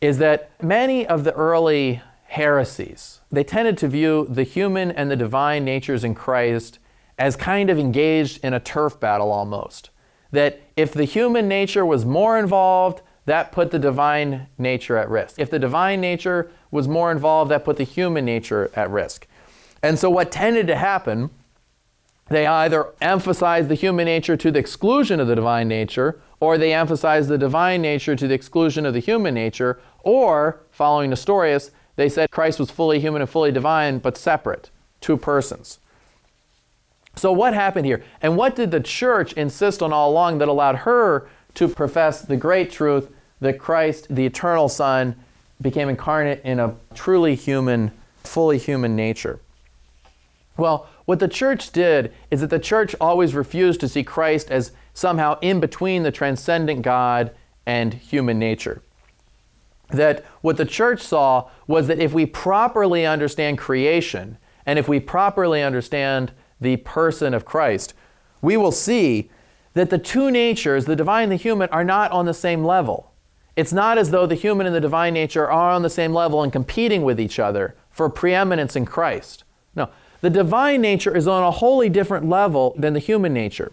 is 0.00 0.18
that 0.18 0.50
many 0.62 1.06
of 1.06 1.24
the 1.24 1.32
early 1.34 2.02
heresies, 2.26 3.20
they 3.30 3.44
tended 3.44 3.76
to 3.78 3.88
view 3.88 4.26
the 4.28 4.42
human 4.44 4.90
and 4.90 5.10
the 5.10 5.16
divine 5.16 5.64
natures 5.64 6.04
in 6.04 6.14
Christ 6.14 6.78
as 7.18 7.36
kind 7.36 7.68
of 7.68 7.78
engaged 7.78 8.44
in 8.44 8.54
a 8.54 8.60
turf 8.60 9.00
battle 9.00 9.30
almost 9.30 9.90
that 10.30 10.60
if 10.76 10.92
the 10.92 11.04
human 11.04 11.48
nature 11.48 11.84
was 11.84 12.04
more 12.04 12.38
involved, 12.38 13.02
that 13.24 13.52
put 13.52 13.70
the 13.70 13.78
divine 13.78 14.46
nature 14.56 14.96
at 14.96 15.08
risk. 15.08 15.38
If 15.38 15.50
the 15.50 15.58
divine 15.58 16.00
nature 16.00 16.50
was 16.70 16.88
more 16.88 17.10
involved, 17.10 17.50
that 17.50 17.64
put 17.64 17.76
the 17.76 17.84
human 17.84 18.24
nature 18.24 18.70
at 18.74 18.90
risk. 18.90 19.26
And 19.82 19.98
so, 19.98 20.10
what 20.10 20.32
tended 20.32 20.66
to 20.68 20.76
happen, 20.76 21.30
they 22.28 22.46
either 22.46 22.88
emphasized 23.00 23.68
the 23.68 23.74
human 23.74 24.06
nature 24.06 24.36
to 24.36 24.50
the 24.50 24.58
exclusion 24.58 25.20
of 25.20 25.28
the 25.28 25.34
divine 25.34 25.68
nature, 25.68 26.20
or 26.40 26.56
they 26.56 26.72
emphasized 26.72 27.28
the 27.28 27.38
divine 27.38 27.82
nature 27.82 28.14
to 28.14 28.28
the 28.28 28.34
exclusion 28.34 28.86
of 28.86 28.94
the 28.94 29.00
human 29.00 29.34
nature, 29.34 29.80
or, 30.02 30.60
following 30.70 31.10
Nestorius, 31.10 31.70
they 31.96 32.08
said 32.08 32.30
Christ 32.30 32.60
was 32.60 32.70
fully 32.70 33.00
human 33.00 33.22
and 33.22 33.30
fully 33.30 33.50
divine, 33.50 33.98
but 33.98 34.16
separate, 34.16 34.70
two 35.00 35.16
persons. 35.16 35.80
So, 37.16 37.32
what 37.32 37.54
happened 37.54 37.86
here? 37.86 38.04
And 38.22 38.36
what 38.36 38.54
did 38.54 38.70
the 38.70 38.80
church 38.80 39.32
insist 39.32 39.82
on 39.82 39.92
all 39.92 40.10
along 40.10 40.38
that 40.38 40.46
allowed 40.46 40.76
her 40.76 41.28
to 41.54 41.66
profess 41.66 42.22
the 42.22 42.36
great 42.36 42.70
truth 42.70 43.10
that 43.40 43.58
Christ, 43.58 44.06
the 44.08 44.24
eternal 44.24 44.68
Son, 44.68 45.16
became 45.60 45.88
incarnate 45.88 46.40
in 46.44 46.60
a 46.60 46.76
truly 46.94 47.34
human, 47.34 47.90
fully 48.22 48.58
human 48.58 48.94
nature? 48.94 49.40
Well, 50.56 50.88
what 51.04 51.18
the 51.18 51.28
church 51.28 51.72
did 51.72 52.12
is 52.30 52.40
that 52.42 52.50
the 52.50 52.58
church 52.58 52.94
always 53.00 53.34
refused 53.34 53.80
to 53.80 53.88
see 53.88 54.04
Christ 54.04 54.50
as 54.50 54.72
somehow 54.98 55.38
in 55.40 55.60
between 55.60 56.02
the 56.02 56.10
transcendent 56.10 56.82
God 56.82 57.30
and 57.64 57.94
human 57.94 58.38
nature. 58.38 58.82
That 59.90 60.24
what 60.40 60.56
the 60.56 60.64
church 60.64 61.00
saw 61.00 61.48
was 61.66 61.86
that 61.86 62.00
if 62.00 62.12
we 62.12 62.26
properly 62.26 63.06
understand 63.06 63.58
creation, 63.58 64.38
and 64.66 64.78
if 64.78 64.88
we 64.88 64.98
properly 64.98 65.62
understand 65.62 66.32
the 66.60 66.78
person 66.78 67.32
of 67.32 67.44
Christ, 67.44 67.94
we 68.42 68.56
will 68.56 68.72
see 68.72 69.30
that 69.74 69.90
the 69.90 69.98
two 69.98 70.30
natures, 70.32 70.86
the 70.86 70.96
divine 70.96 71.24
and 71.24 71.32
the 71.32 71.36
human, 71.36 71.68
are 71.70 71.84
not 71.84 72.10
on 72.10 72.26
the 72.26 72.34
same 72.34 72.64
level. 72.64 73.12
It's 73.54 73.72
not 73.72 73.98
as 73.98 74.10
though 74.10 74.26
the 74.26 74.34
human 74.34 74.66
and 74.66 74.74
the 74.74 74.80
divine 74.80 75.14
nature 75.14 75.48
are 75.48 75.70
on 75.70 75.82
the 75.82 75.90
same 75.90 76.12
level 76.12 76.42
and 76.42 76.52
competing 76.52 77.02
with 77.02 77.20
each 77.20 77.38
other 77.38 77.76
for 77.90 78.10
preeminence 78.10 78.74
in 78.74 78.84
Christ. 78.84 79.44
No, 79.76 79.90
the 80.22 80.30
divine 80.30 80.80
nature 80.80 81.16
is 81.16 81.28
on 81.28 81.44
a 81.44 81.52
wholly 81.52 81.88
different 81.88 82.28
level 82.28 82.74
than 82.76 82.94
the 82.94 83.00
human 83.00 83.32
nature. 83.32 83.70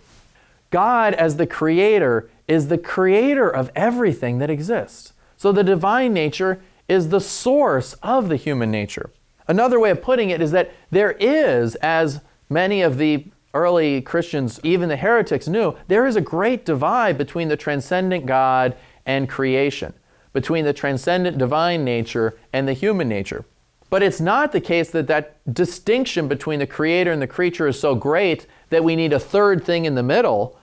God, 0.75 1.13
as 1.13 1.37
the 1.37 1.47
creator, 1.47 2.29
is 2.49 2.67
the 2.67 2.77
creator 2.77 3.49
of 3.49 3.71
everything 3.77 4.39
that 4.39 4.49
exists. 4.49 5.13
So 5.37 5.53
the 5.53 5.63
divine 5.63 6.11
nature 6.11 6.61
is 6.89 7.07
the 7.07 7.21
source 7.21 7.93
of 8.03 8.27
the 8.27 8.35
human 8.35 8.71
nature. 8.71 9.09
Another 9.47 9.79
way 9.79 9.89
of 9.89 10.01
putting 10.01 10.31
it 10.31 10.41
is 10.41 10.51
that 10.51 10.73
there 10.91 11.13
is, 11.13 11.75
as 11.75 12.19
many 12.49 12.81
of 12.81 12.97
the 12.97 13.25
early 13.53 14.01
Christians, 14.01 14.59
even 14.63 14.89
the 14.89 14.97
heretics, 14.97 15.47
knew 15.47 15.77
there 15.87 16.05
is 16.05 16.17
a 16.17 16.21
great 16.35 16.65
divide 16.65 17.17
between 17.17 17.47
the 17.47 17.55
transcendent 17.55 18.25
God 18.25 18.75
and 19.05 19.29
creation, 19.29 19.93
between 20.33 20.65
the 20.65 20.73
transcendent 20.73 21.37
divine 21.37 21.85
nature 21.85 22.37
and 22.51 22.67
the 22.67 22.73
human 22.73 23.07
nature. 23.07 23.45
But 23.89 24.03
it's 24.03 24.19
not 24.19 24.51
the 24.51 24.59
case 24.59 24.89
that 24.89 25.07
that 25.07 25.37
distinction 25.53 26.27
between 26.27 26.59
the 26.59 26.67
creator 26.67 27.13
and 27.13 27.21
the 27.21 27.27
creature 27.27 27.65
is 27.65 27.79
so 27.79 27.95
great 27.95 28.45
that 28.71 28.83
we 28.83 28.97
need 28.97 29.13
a 29.13 29.21
third 29.21 29.63
thing 29.63 29.85
in 29.85 29.95
the 29.95 30.03
middle. 30.03 30.59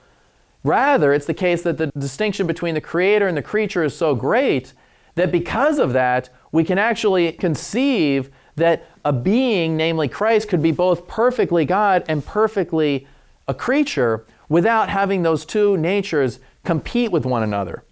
Rather, 0.63 1.13
it's 1.13 1.25
the 1.25 1.33
case 1.33 1.61
that 1.63 1.77
the 1.77 1.87
distinction 1.87 2.47
between 2.47 2.73
the 2.73 2.81
creator 2.81 3.27
and 3.27 3.35
the 3.35 3.41
creature 3.41 3.83
is 3.83 3.95
so 3.95 4.15
great 4.15 4.73
that 5.15 5.31
because 5.31 5.77
of 5.77 5.93
that, 5.93 6.29
we 6.51 6.63
can 6.63 6.77
actually 6.77 7.31
conceive 7.33 8.29
that 8.55 8.85
a 9.03 9.11
being, 9.11 9.75
namely 9.75 10.07
Christ, 10.07 10.47
could 10.47 10.61
be 10.61 10.71
both 10.71 11.07
perfectly 11.07 11.65
God 11.65 12.03
and 12.07 12.25
perfectly 12.25 13.07
a 13.47 13.53
creature 13.53 14.25
without 14.47 14.89
having 14.89 15.23
those 15.23 15.45
two 15.45 15.75
natures 15.77 16.39
compete 16.63 17.11
with 17.11 17.25
one 17.25 17.43
another. 17.43 17.83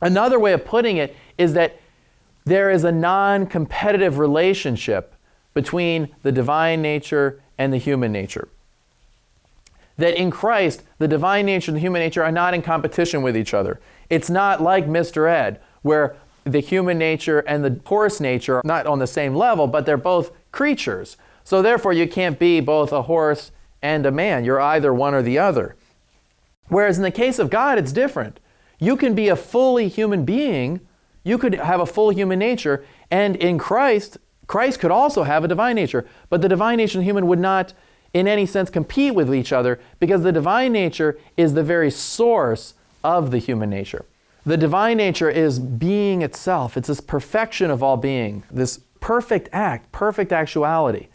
Another 0.00 0.38
way 0.38 0.52
of 0.52 0.64
putting 0.64 0.98
it 0.98 1.16
is 1.38 1.54
that 1.54 1.80
there 2.44 2.70
is 2.70 2.84
a 2.84 2.92
non 2.92 3.46
competitive 3.46 4.18
relationship 4.18 5.14
between 5.54 6.14
the 6.22 6.30
divine 6.30 6.82
nature 6.82 7.40
and 7.58 7.72
the 7.72 7.78
human 7.78 8.12
nature. 8.12 8.48
That 9.98 10.18
in 10.18 10.30
Christ, 10.30 10.82
the 10.98 11.08
divine 11.08 11.46
nature 11.46 11.70
and 11.70 11.76
the 11.76 11.80
human 11.80 12.00
nature 12.00 12.22
are 12.22 12.32
not 12.32 12.54
in 12.54 12.62
competition 12.62 13.22
with 13.22 13.36
each 13.36 13.54
other. 13.54 13.80
It's 14.10 14.28
not 14.28 14.62
like 14.62 14.86
Mr. 14.86 15.28
Ed, 15.28 15.60
where 15.82 16.16
the 16.44 16.60
human 16.60 16.98
nature 16.98 17.40
and 17.40 17.64
the 17.64 17.80
horse 17.86 18.20
nature 18.20 18.56
are 18.56 18.62
not 18.64 18.86
on 18.86 18.98
the 18.98 19.06
same 19.06 19.34
level, 19.34 19.66
but 19.66 19.86
they're 19.86 19.96
both 19.96 20.30
creatures. 20.52 21.16
So 21.44 21.62
therefore, 21.62 21.92
you 21.92 22.06
can't 22.06 22.38
be 22.38 22.60
both 22.60 22.92
a 22.92 23.02
horse 23.02 23.52
and 23.82 24.06
a 24.06 24.10
man. 24.10 24.44
You're 24.44 24.60
either 24.60 24.92
one 24.92 25.14
or 25.14 25.22
the 25.22 25.38
other. 25.38 25.76
Whereas 26.68 26.96
in 26.96 27.02
the 27.02 27.10
case 27.10 27.38
of 27.38 27.50
God, 27.50 27.78
it's 27.78 27.92
different. 27.92 28.40
You 28.78 28.96
can 28.96 29.14
be 29.14 29.28
a 29.28 29.36
fully 29.36 29.88
human 29.88 30.24
being, 30.24 30.80
you 31.24 31.38
could 31.38 31.54
have 31.54 31.80
a 31.80 31.86
full 31.86 32.10
human 32.10 32.38
nature, 32.38 32.84
and 33.10 33.36
in 33.36 33.58
Christ, 33.58 34.18
Christ 34.46 34.78
could 34.78 34.90
also 34.90 35.24
have 35.24 35.44
a 35.44 35.48
divine 35.48 35.76
nature. 35.76 36.06
But 36.28 36.42
the 36.42 36.48
divine 36.48 36.76
nature 36.76 36.98
and 36.98 37.04
human 37.04 37.26
would 37.26 37.38
not, 37.38 37.72
in 38.16 38.26
any 38.26 38.46
sense, 38.46 38.70
compete 38.70 39.14
with 39.14 39.34
each 39.34 39.52
other 39.52 39.78
because 40.00 40.22
the 40.22 40.32
divine 40.32 40.72
nature 40.72 41.18
is 41.36 41.52
the 41.52 41.62
very 41.62 41.90
source 41.90 42.72
of 43.04 43.30
the 43.30 43.36
human 43.36 43.68
nature. 43.68 44.06
The 44.46 44.56
divine 44.56 44.96
nature 44.96 45.28
is 45.28 45.58
being 45.58 46.22
itself, 46.22 46.78
it's 46.78 46.88
this 46.88 47.00
perfection 47.00 47.70
of 47.70 47.82
all 47.82 47.98
being, 47.98 48.42
this 48.50 48.80
perfect 49.00 49.50
act, 49.52 49.92
perfect 49.92 50.32
actuality. 50.32 51.08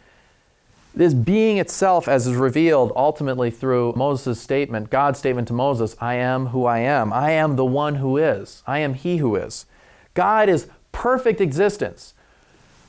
This 0.94 1.12
being 1.12 1.56
itself, 1.56 2.06
as 2.06 2.26
is 2.28 2.36
revealed 2.36 2.92
ultimately 2.94 3.50
through 3.50 3.94
Moses' 3.96 4.40
statement, 4.40 4.90
God's 4.90 5.18
statement 5.18 5.48
to 5.48 5.54
Moses, 5.54 5.96
I 5.98 6.14
am 6.14 6.48
who 6.48 6.66
I 6.66 6.80
am. 6.80 7.12
I 7.12 7.32
am 7.32 7.56
the 7.56 7.64
one 7.64 7.96
who 7.96 8.16
is. 8.18 8.62
I 8.64 8.78
am 8.78 8.94
he 8.94 9.16
who 9.16 9.34
is. 9.34 9.66
God 10.14 10.48
is 10.48 10.68
perfect 10.92 11.40
existence. 11.40 12.14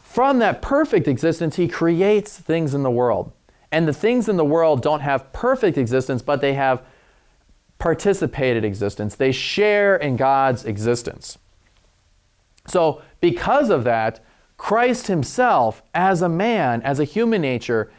From 0.04 0.38
that 0.40 0.62
perfect 0.62 1.08
existence, 1.08 1.56
he 1.56 1.68
creates 1.68 2.38
things 2.38 2.76
in 2.76 2.84
the 2.84 2.92
world. 2.92 3.32
And 3.74 3.88
the 3.88 3.94
things 3.94 4.30
in 4.30 4.38
the 4.38 4.46
world 4.46 4.84
don't 4.84 5.00
have 5.00 5.34
perfect 5.34 5.80
existence, 5.80 6.22
but 6.22 6.42
they 6.42 6.54
have 6.54 6.84
participated 7.80 8.64
existence. 8.64 9.16
They 9.16 9.32
share 9.32 9.96
in 9.96 10.16
God's 10.16 10.64
existence. 10.64 11.40
So, 12.68 13.02
because 13.20 13.72
of 13.72 13.84
that, 13.84 14.24
Christ 14.58 15.08
himself, 15.08 15.82
as 15.96 16.22
a 16.22 16.30
man, 16.30 16.84
as 16.84 17.00
a 17.00 17.04
human 17.04 17.42
nature, 17.42 17.92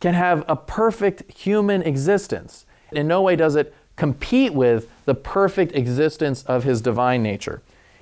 can 0.00 0.14
have 0.14 0.46
a 0.48 0.56
perfect 0.56 1.30
human 1.30 1.82
existence. 1.82 2.64
In 2.90 3.06
no 3.06 3.20
way 3.20 3.36
does 3.36 3.54
it 3.54 3.74
compete 3.96 4.54
with 4.54 4.88
the 5.04 5.14
perfect 5.14 5.76
existence 5.76 6.42
of 6.44 6.64
his 6.64 6.80
divine 6.80 7.22
nature. 7.22 7.60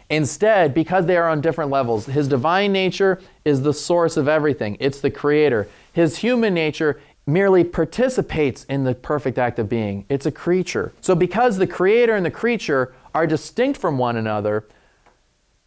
Instead, 0.09 0.73
because 0.73 1.07
they 1.07 1.17
are 1.17 1.29
on 1.29 1.41
different 1.41 1.71
levels, 1.71 2.07
his 2.07 2.29
divine 2.29 2.73
nature 2.73 3.21
is 3.45 3.63
the 3.63 3.75
source 3.75 4.17
of 4.17 4.29
everything, 4.29 4.77
it's 4.79 5.01
the 5.01 5.11
creator. 5.11 5.67
His 5.93 6.19
human 6.19 6.55
nature 6.55 7.01
merely 7.27 7.65
participates 7.65 8.65
in 8.65 8.85
the 8.85 8.95
perfect 8.95 9.37
act 9.37 9.59
of 9.59 9.69
being, 9.69 10.07
it's 10.09 10.27
a 10.27 10.31
creature. 10.31 10.93
So, 11.01 11.15
because 11.15 11.59
the 11.59 11.67
creator 11.67 12.15
and 12.15 12.25
the 12.25 12.31
creature 12.31 12.95
are 13.15 13.27
distinct 13.27 13.81
from 13.81 13.99
one 13.99 14.17
another, 14.17 14.67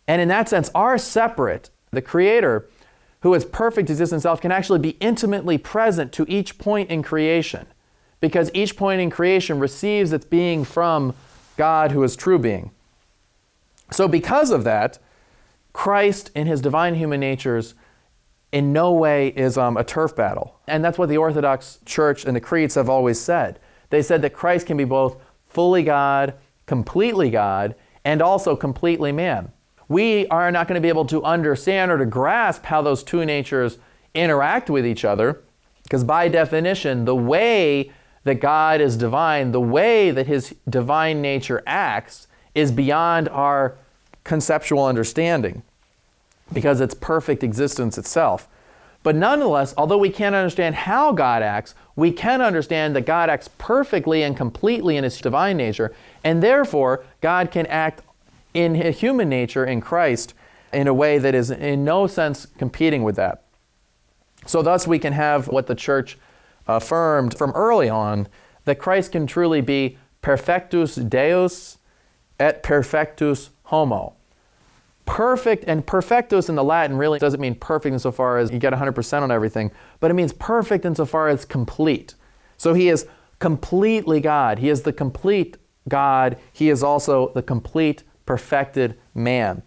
and 0.07 0.21
in 0.21 0.27
that 0.29 0.49
sense 0.49 0.71
are 0.73 0.97
separate, 0.97 1.69
the 1.91 2.01
Creator, 2.01 2.67
who 3.21 3.33
is 3.33 3.45
perfect 3.45 3.89
existence 3.89 4.23
self, 4.23 4.41
can 4.41 4.51
actually 4.51 4.79
be 4.79 4.97
intimately 4.99 5.57
present 5.57 6.11
to 6.13 6.25
each 6.27 6.57
point 6.57 6.89
in 6.89 7.03
creation 7.03 7.67
because 8.21 8.49
each 8.53 8.75
point 8.75 9.01
in 9.01 9.09
creation 9.09 9.59
receives 9.59 10.11
its 10.11 10.25
being 10.25 10.63
from 10.63 11.13
God, 11.57 11.91
who 11.91 12.03
is 12.03 12.15
true 12.15 12.39
being. 12.39 12.71
So, 13.91 14.07
because 14.07 14.51
of 14.51 14.63
that, 14.63 14.99
Christ 15.73 16.31
in 16.35 16.47
his 16.47 16.61
divine 16.61 16.95
human 16.95 17.19
natures 17.19 17.75
in 18.51 18.73
no 18.73 18.91
way 18.93 19.29
is 19.29 19.57
um, 19.57 19.77
a 19.77 19.83
turf 19.83 20.15
battle. 20.15 20.59
And 20.67 20.83
that's 20.83 20.97
what 20.97 21.09
the 21.09 21.17
Orthodox 21.17 21.79
Church 21.85 22.25
and 22.25 22.35
the 22.35 22.41
creeds 22.41 22.75
have 22.75 22.89
always 22.89 23.19
said. 23.19 23.59
They 23.89 24.01
said 24.01 24.21
that 24.21 24.31
Christ 24.31 24.67
can 24.67 24.77
be 24.77 24.85
both 24.85 25.17
fully 25.45 25.83
God, 25.83 26.33
completely 26.65 27.29
God, 27.29 27.75
and 28.03 28.21
also 28.21 28.55
completely 28.55 29.11
man 29.11 29.51
we 29.89 30.27
are 30.27 30.51
not 30.51 30.67
going 30.67 30.75
to 30.75 30.81
be 30.81 30.87
able 30.87 31.05
to 31.05 31.23
understand 31.23 31.91
or 31.91 31.97
to 31.97 32.05
grasp 32.05 32.63
how 32.65 32.81
those 32.81 33.03
two 33.03 33.25
natures 33.25 33.79
interact 34.13 34.69
with 34.69 34.85
each 34.85 35.03
other, 35.03 35.41
because 35.83 36.03
by 36.03 36.27
definition, 36.29 37.05
the 37.05 37.15
way 37.15 37.91
that 38.23 38.35
God 38.35 38.79
is 38.79 38.95
divine, 38.95 39.51
the 39.51 39.59
way 39.59 40.11
that 40.11 40.27
his 40.27 40.55
divine 40.69 41.21
nature 41.21 41.63
acts, 41.65 42.27
is 42.53 42.71
beyond 42.71 43.27
our 43.29 43.77
conceptual 44.23 44.85
understanding, 44.85 45.63
because 46.51 46.81
it's 46.81 46.93
perfect 46.93 47.43
existence 47.43 47.97
itself. 47.97 48.47
But 49.01 49.15
nonetheless, 49.15 49.73
although 49.77 49.97
we 49.97 50.09
can't 50.09 50.35
understand 50.35 50.75
how 50.75 51.13
God 51.13 51.41
acts, 51.41 51.73
we 51.95 52.11
can 52.11 52.41
understand 52.41 52.95
that 52.95 53.05
God 53.05 53.29
acts 53.29 53.49
perfectly 53.57 54.23
and 54.23 54.35
completely 54.35 54.97
in 54.97 55.03
his 55.03 55.19
divine 55.19 55.57
nature, 55.57 55.93
and 56.23 56.43
therefore 56.43 57.05
God 57.21 57.51
can 57.51 57.65
act 57.67 58.01
in 58.53 58.75
human 58.75 59.29
nature 59.29 59.65
in 59.65 59.79
Christ 59.79 60.33
in 60.73 60.87
a 60.87 60.93
way 60.93 61.17
that 61.17 61.33
is 61.33 61.49
in 61.49 61.85
no 61.85 62.07
sense 62.07 62.47
competing 62.57 63.03
with 63.03 63.15
that. 63.15 63.43
So, 64.45 64.61
thus, 64.61 64.87
we 64.87 64.99
can 64.99 65.13
have 65.13 65.47
what 65.47 65.67
the 65.67 65.75
church 65.75 66.17
affirmed 66.67 67.37
from 67.37 67.51
early 67.51 67.89
on 67.89 68.27
that 68.65 68.79
Christ 68.79 69.11
can 69.11 69.27
truly 69.27 69.61
be 69.61 69.97
perfectus 70.21 70.95
Deus 70.95 71.77
et 72.39 72.63
perfectus 72.63 73.49
homo. 73.63 74.13
Perfect, 75.09 75.63
and 75.65 75.85
perfectus 75.85 76.49
in 76.49 76.55
the 76.55 76.63
Latin 76.63 76.95
really 76.95 77.17
doesn't 77.17 77.41
mean 77.41 77.55
perfect 77.55 77.93
insofar 77.93 78.37
as 78.37 78.51
you 78.51 78.59
get 78.59 78.73
100% 78.73 79.21
on 79.21 79.31
everything, 79.31 79.71
but 79.99 80.11
it 80.11 80.13
means 80.13 80.31
perfect 80.33 80.85
insofar 80.85 81.27
as 81.27 81.45
complete. 81.45 82.13
So 82.57 82.75
he 82.75 82.89
is 82.89 83.07
completely 83.39 84.21
God. 84.21 84.59
He 84.59 84.69
is 84.69 84.83
the 84.83 84.93
complete 84.93 85.57
God. 85.87 86.37
He 86.53 86.69
is 86.69 86.83
also 86.83 87.31
the 87.33 87.41
complete 87.41 88.03
perfected 88.27 88.99
man. 89.15 89.63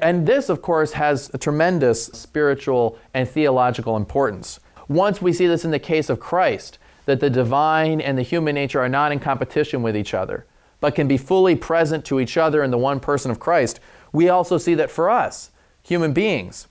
And 0.00 0.26
this, 0.26 0.48
of 0.48 0.62
course, 0.62 0.92
has 0.92 1.30
a 1.34 1.38
tremendous 1.38 2.06
spiritual 2.06 2.98
and 3.12 3.28
theological 3.28 3.94
importance. 3.94 4.58
Once 4.88 5.20
we 5.20 5.34
see 5.34 5.46
this 5.46 5.66
in 5.66 5.70
the 5.70 5.78
case 5.78 6.08
of 6.08 6.18
Christ, 6.18 6.78
that 7.04 7.20
the 7.20 7.28
divine 7.28 8.00
and 8.00 8.16
the 8.16 8.22
human 8.22 8.54
nature 8.54 8.80
are 8.80 8.88
not 8.88 9.12
in 9.12 9.20
competition 9.20 9.82
with 9.82 9.94
each 9.94 10.14
other, 10.14 10.46
but 10.80 10.94
can 10.94 11.06
be 11.06 11.18
fully 11.18 11.54
present 11.54 12.06
to 12.06 12.18
each 12.18 12.38
other 12.38 12.62
in 12.62 12.70
the 12.70 12.78
one 12.78 13.00
person 13.00 13.30
of 13.30 13.38
Christ, 13.38 13.80
we 14.12 14.28
also 14.28 14.58
see 14.58 14.74
that 14.74 14.90
for 14.90 15.10
us, 15.10 15.50
human 15.82 16.12
beings, 16.12 16.68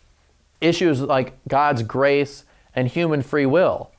issues 0.61 1.01
like 1.01 1.37
God's 1.47 1.83
grace 1.83 2.43
and 2.75 2.87
human 2.87 3.21
free 3.21 3.45
will. 3.45 3.91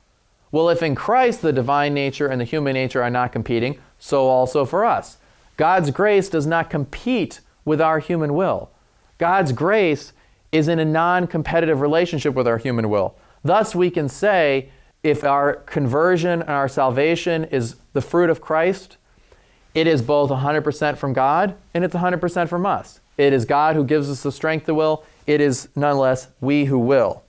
Well, 0.51 0.69
if 0.69 0.83
in 0.83 0.95
Christ 0.95 1.41
the 1.41 1.53
divine 1.53 1.93
nature 1.93 2.27
and 2.27 2.41
the 2.41 2.45
human 2.45 2.73
nature 2.73 3.01
are 3.01 3.09
not 3.09 3.31
competing, 3.31 3.79
so 3.99 4.27
also 4.27 4.65
for 4.65 4.83
us. 4.83 5.17
God's 5.57 5.91
grace 5.91 6.29
does 6.29 6.45
not 6.45 6.69
compete 6.69 7.39
with 7.65 7.79
our 7.79 7.99
human 7.99 8.33
will. 8.33 8.69
God's 9.17 9.51
grace 9.51 10.13
is 10.51 10.67
in 10.67 10.79
a 10.79 10.85
non 10.85 11.27
competitive 11.27 11.81
relationship 11.81 12.33
with 12.33 12.47
our 12.47 12.57
human 12.57 12.89
will. 12.89 13.15
Thus, 13.43 13.73
we 13.73 13.89
can 13.89 14.09
say 14.09 14.69
if 15.03 15.23
our 15.23 15.53
conversion 15.53 16.41
and 16.41 16.49
our 16.49 16.67
salvation 16.67 17.45
is 17.45 17.75
the 17.93 18.01
fruit 18.01 18.29
of 18.29 18.41
Christ, 18.41 18.97
it 19.73 19.87
is 19.87 20.01
both 20.01 20.29
100% 20.29 20.97
from 20.97 21.13
God 21.13 21.55
and 21.73 21.83
it's 21.83 21.95
100% 21.95 22.49
from 22.49 22.65
us. 22.65 22.99
It 23.17 23.33
is 23.33 23.45
God 23.45 23.75
who 23.75 23.83
gives 23.83 24.09
us 24.09 24.23
the 24.23 24.31
strength 24.31 24.65
to 24.65 24.73
will, 24.73 25.03
it 25.27 25.41
is 25.41 25.69
nonetheless 25.75 26.27
we 26.41 26.65
who 26.65 26.79
will. 26.79 27.23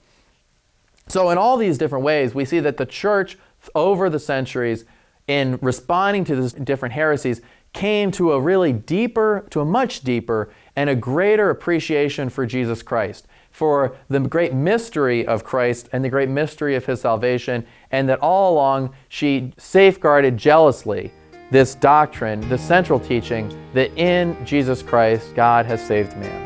So, 1.07 1.29
in 1.29 1.37
all 1.37 1.57
these 1.57 1.77
different 1.77 2.05
ways, 2.05 2.33
we 2.33 2.45
see 2.45 2.59
that 2.61 2.77
the 2.77 2.85
church 2.85 3.37
over 3.75 4.09
the 4.09 4.19
centuries, 4.19 4.85
in 5.27 5.59
responding 5.61 6.23
to 6.25 6.35
these 6.35 6.53
different 6.53 6.93
heresies, 6.93 7.41
came 7.73 8.11
to 8.11 8.33
a 8.33 8.39
really 8.39 8.73
deeper, 8.73 9.45
to 9.49 9.61
a 9.61 9.65
much 9.65 10.01
deeper, 10.01 10.49
and 10.75 10.89
a 10.89 10.95
greater 10.95 11.49
appreciation 11.49 12.29
for 12.29 12.45
Jesus 12.45 12.81
Christ, 12.81 13.27
for 13.51 13.95
the 14.09 14.19
great 14.19 14.53
mystery 14.53 15.25
of 15.25 15.43
Christ 15.43 15.89
and 15.91 16.03
the 16.03 16.09
great 16.09 16.29
mystery 16.29 16.75
of 16.75 16.85
his 16.85 17.01
salvation, 17.01 17.65
and 17.91 18.07
that 18.09 18.19
all 18.19 18.53
along 18.53 18.93
she 19.09 19.53
safeguarded 19.57 20.37
jealously 20.37 21.11
this 21.53 21.75
doctrine, 21.75 22.41
the 22.49 22.57
central 22.57 22.99
teaching 22.99 23.47
that 23.73 23.95
in 23.95 24.35
Jesus 24.43 24.81
Christ 24.81 25.35
God 25.35 25.67
has 25.67 25.85
saved 25.85 26.17
man. 26.17 26.41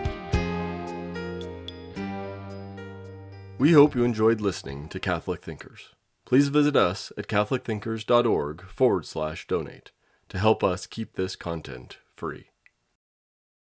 We 3.58 3.72
hope 3.72 3.96
you 3.96 4.04
enjoyed 4.04 4.42
listening 4.42 4.90
to 4.90 5.00
Catholic 5.00 5.42
Thinkers. 5.42 5.96
Please 6.26 6.50
visit 6.50 6.76
us 6.76 7.14
at 7.18 7.28
catholicthinkers.org 7.28 8.64
forward 8.64 9.06
slash 9.06 9.48
donate 9.48 9.92
to 10.28 10.38
help 10.38 10.62
us 10.62 10.86
keep 10.86 11.14
this 11.14 11.38
content 11.38 12.00
free. 12.14 12.47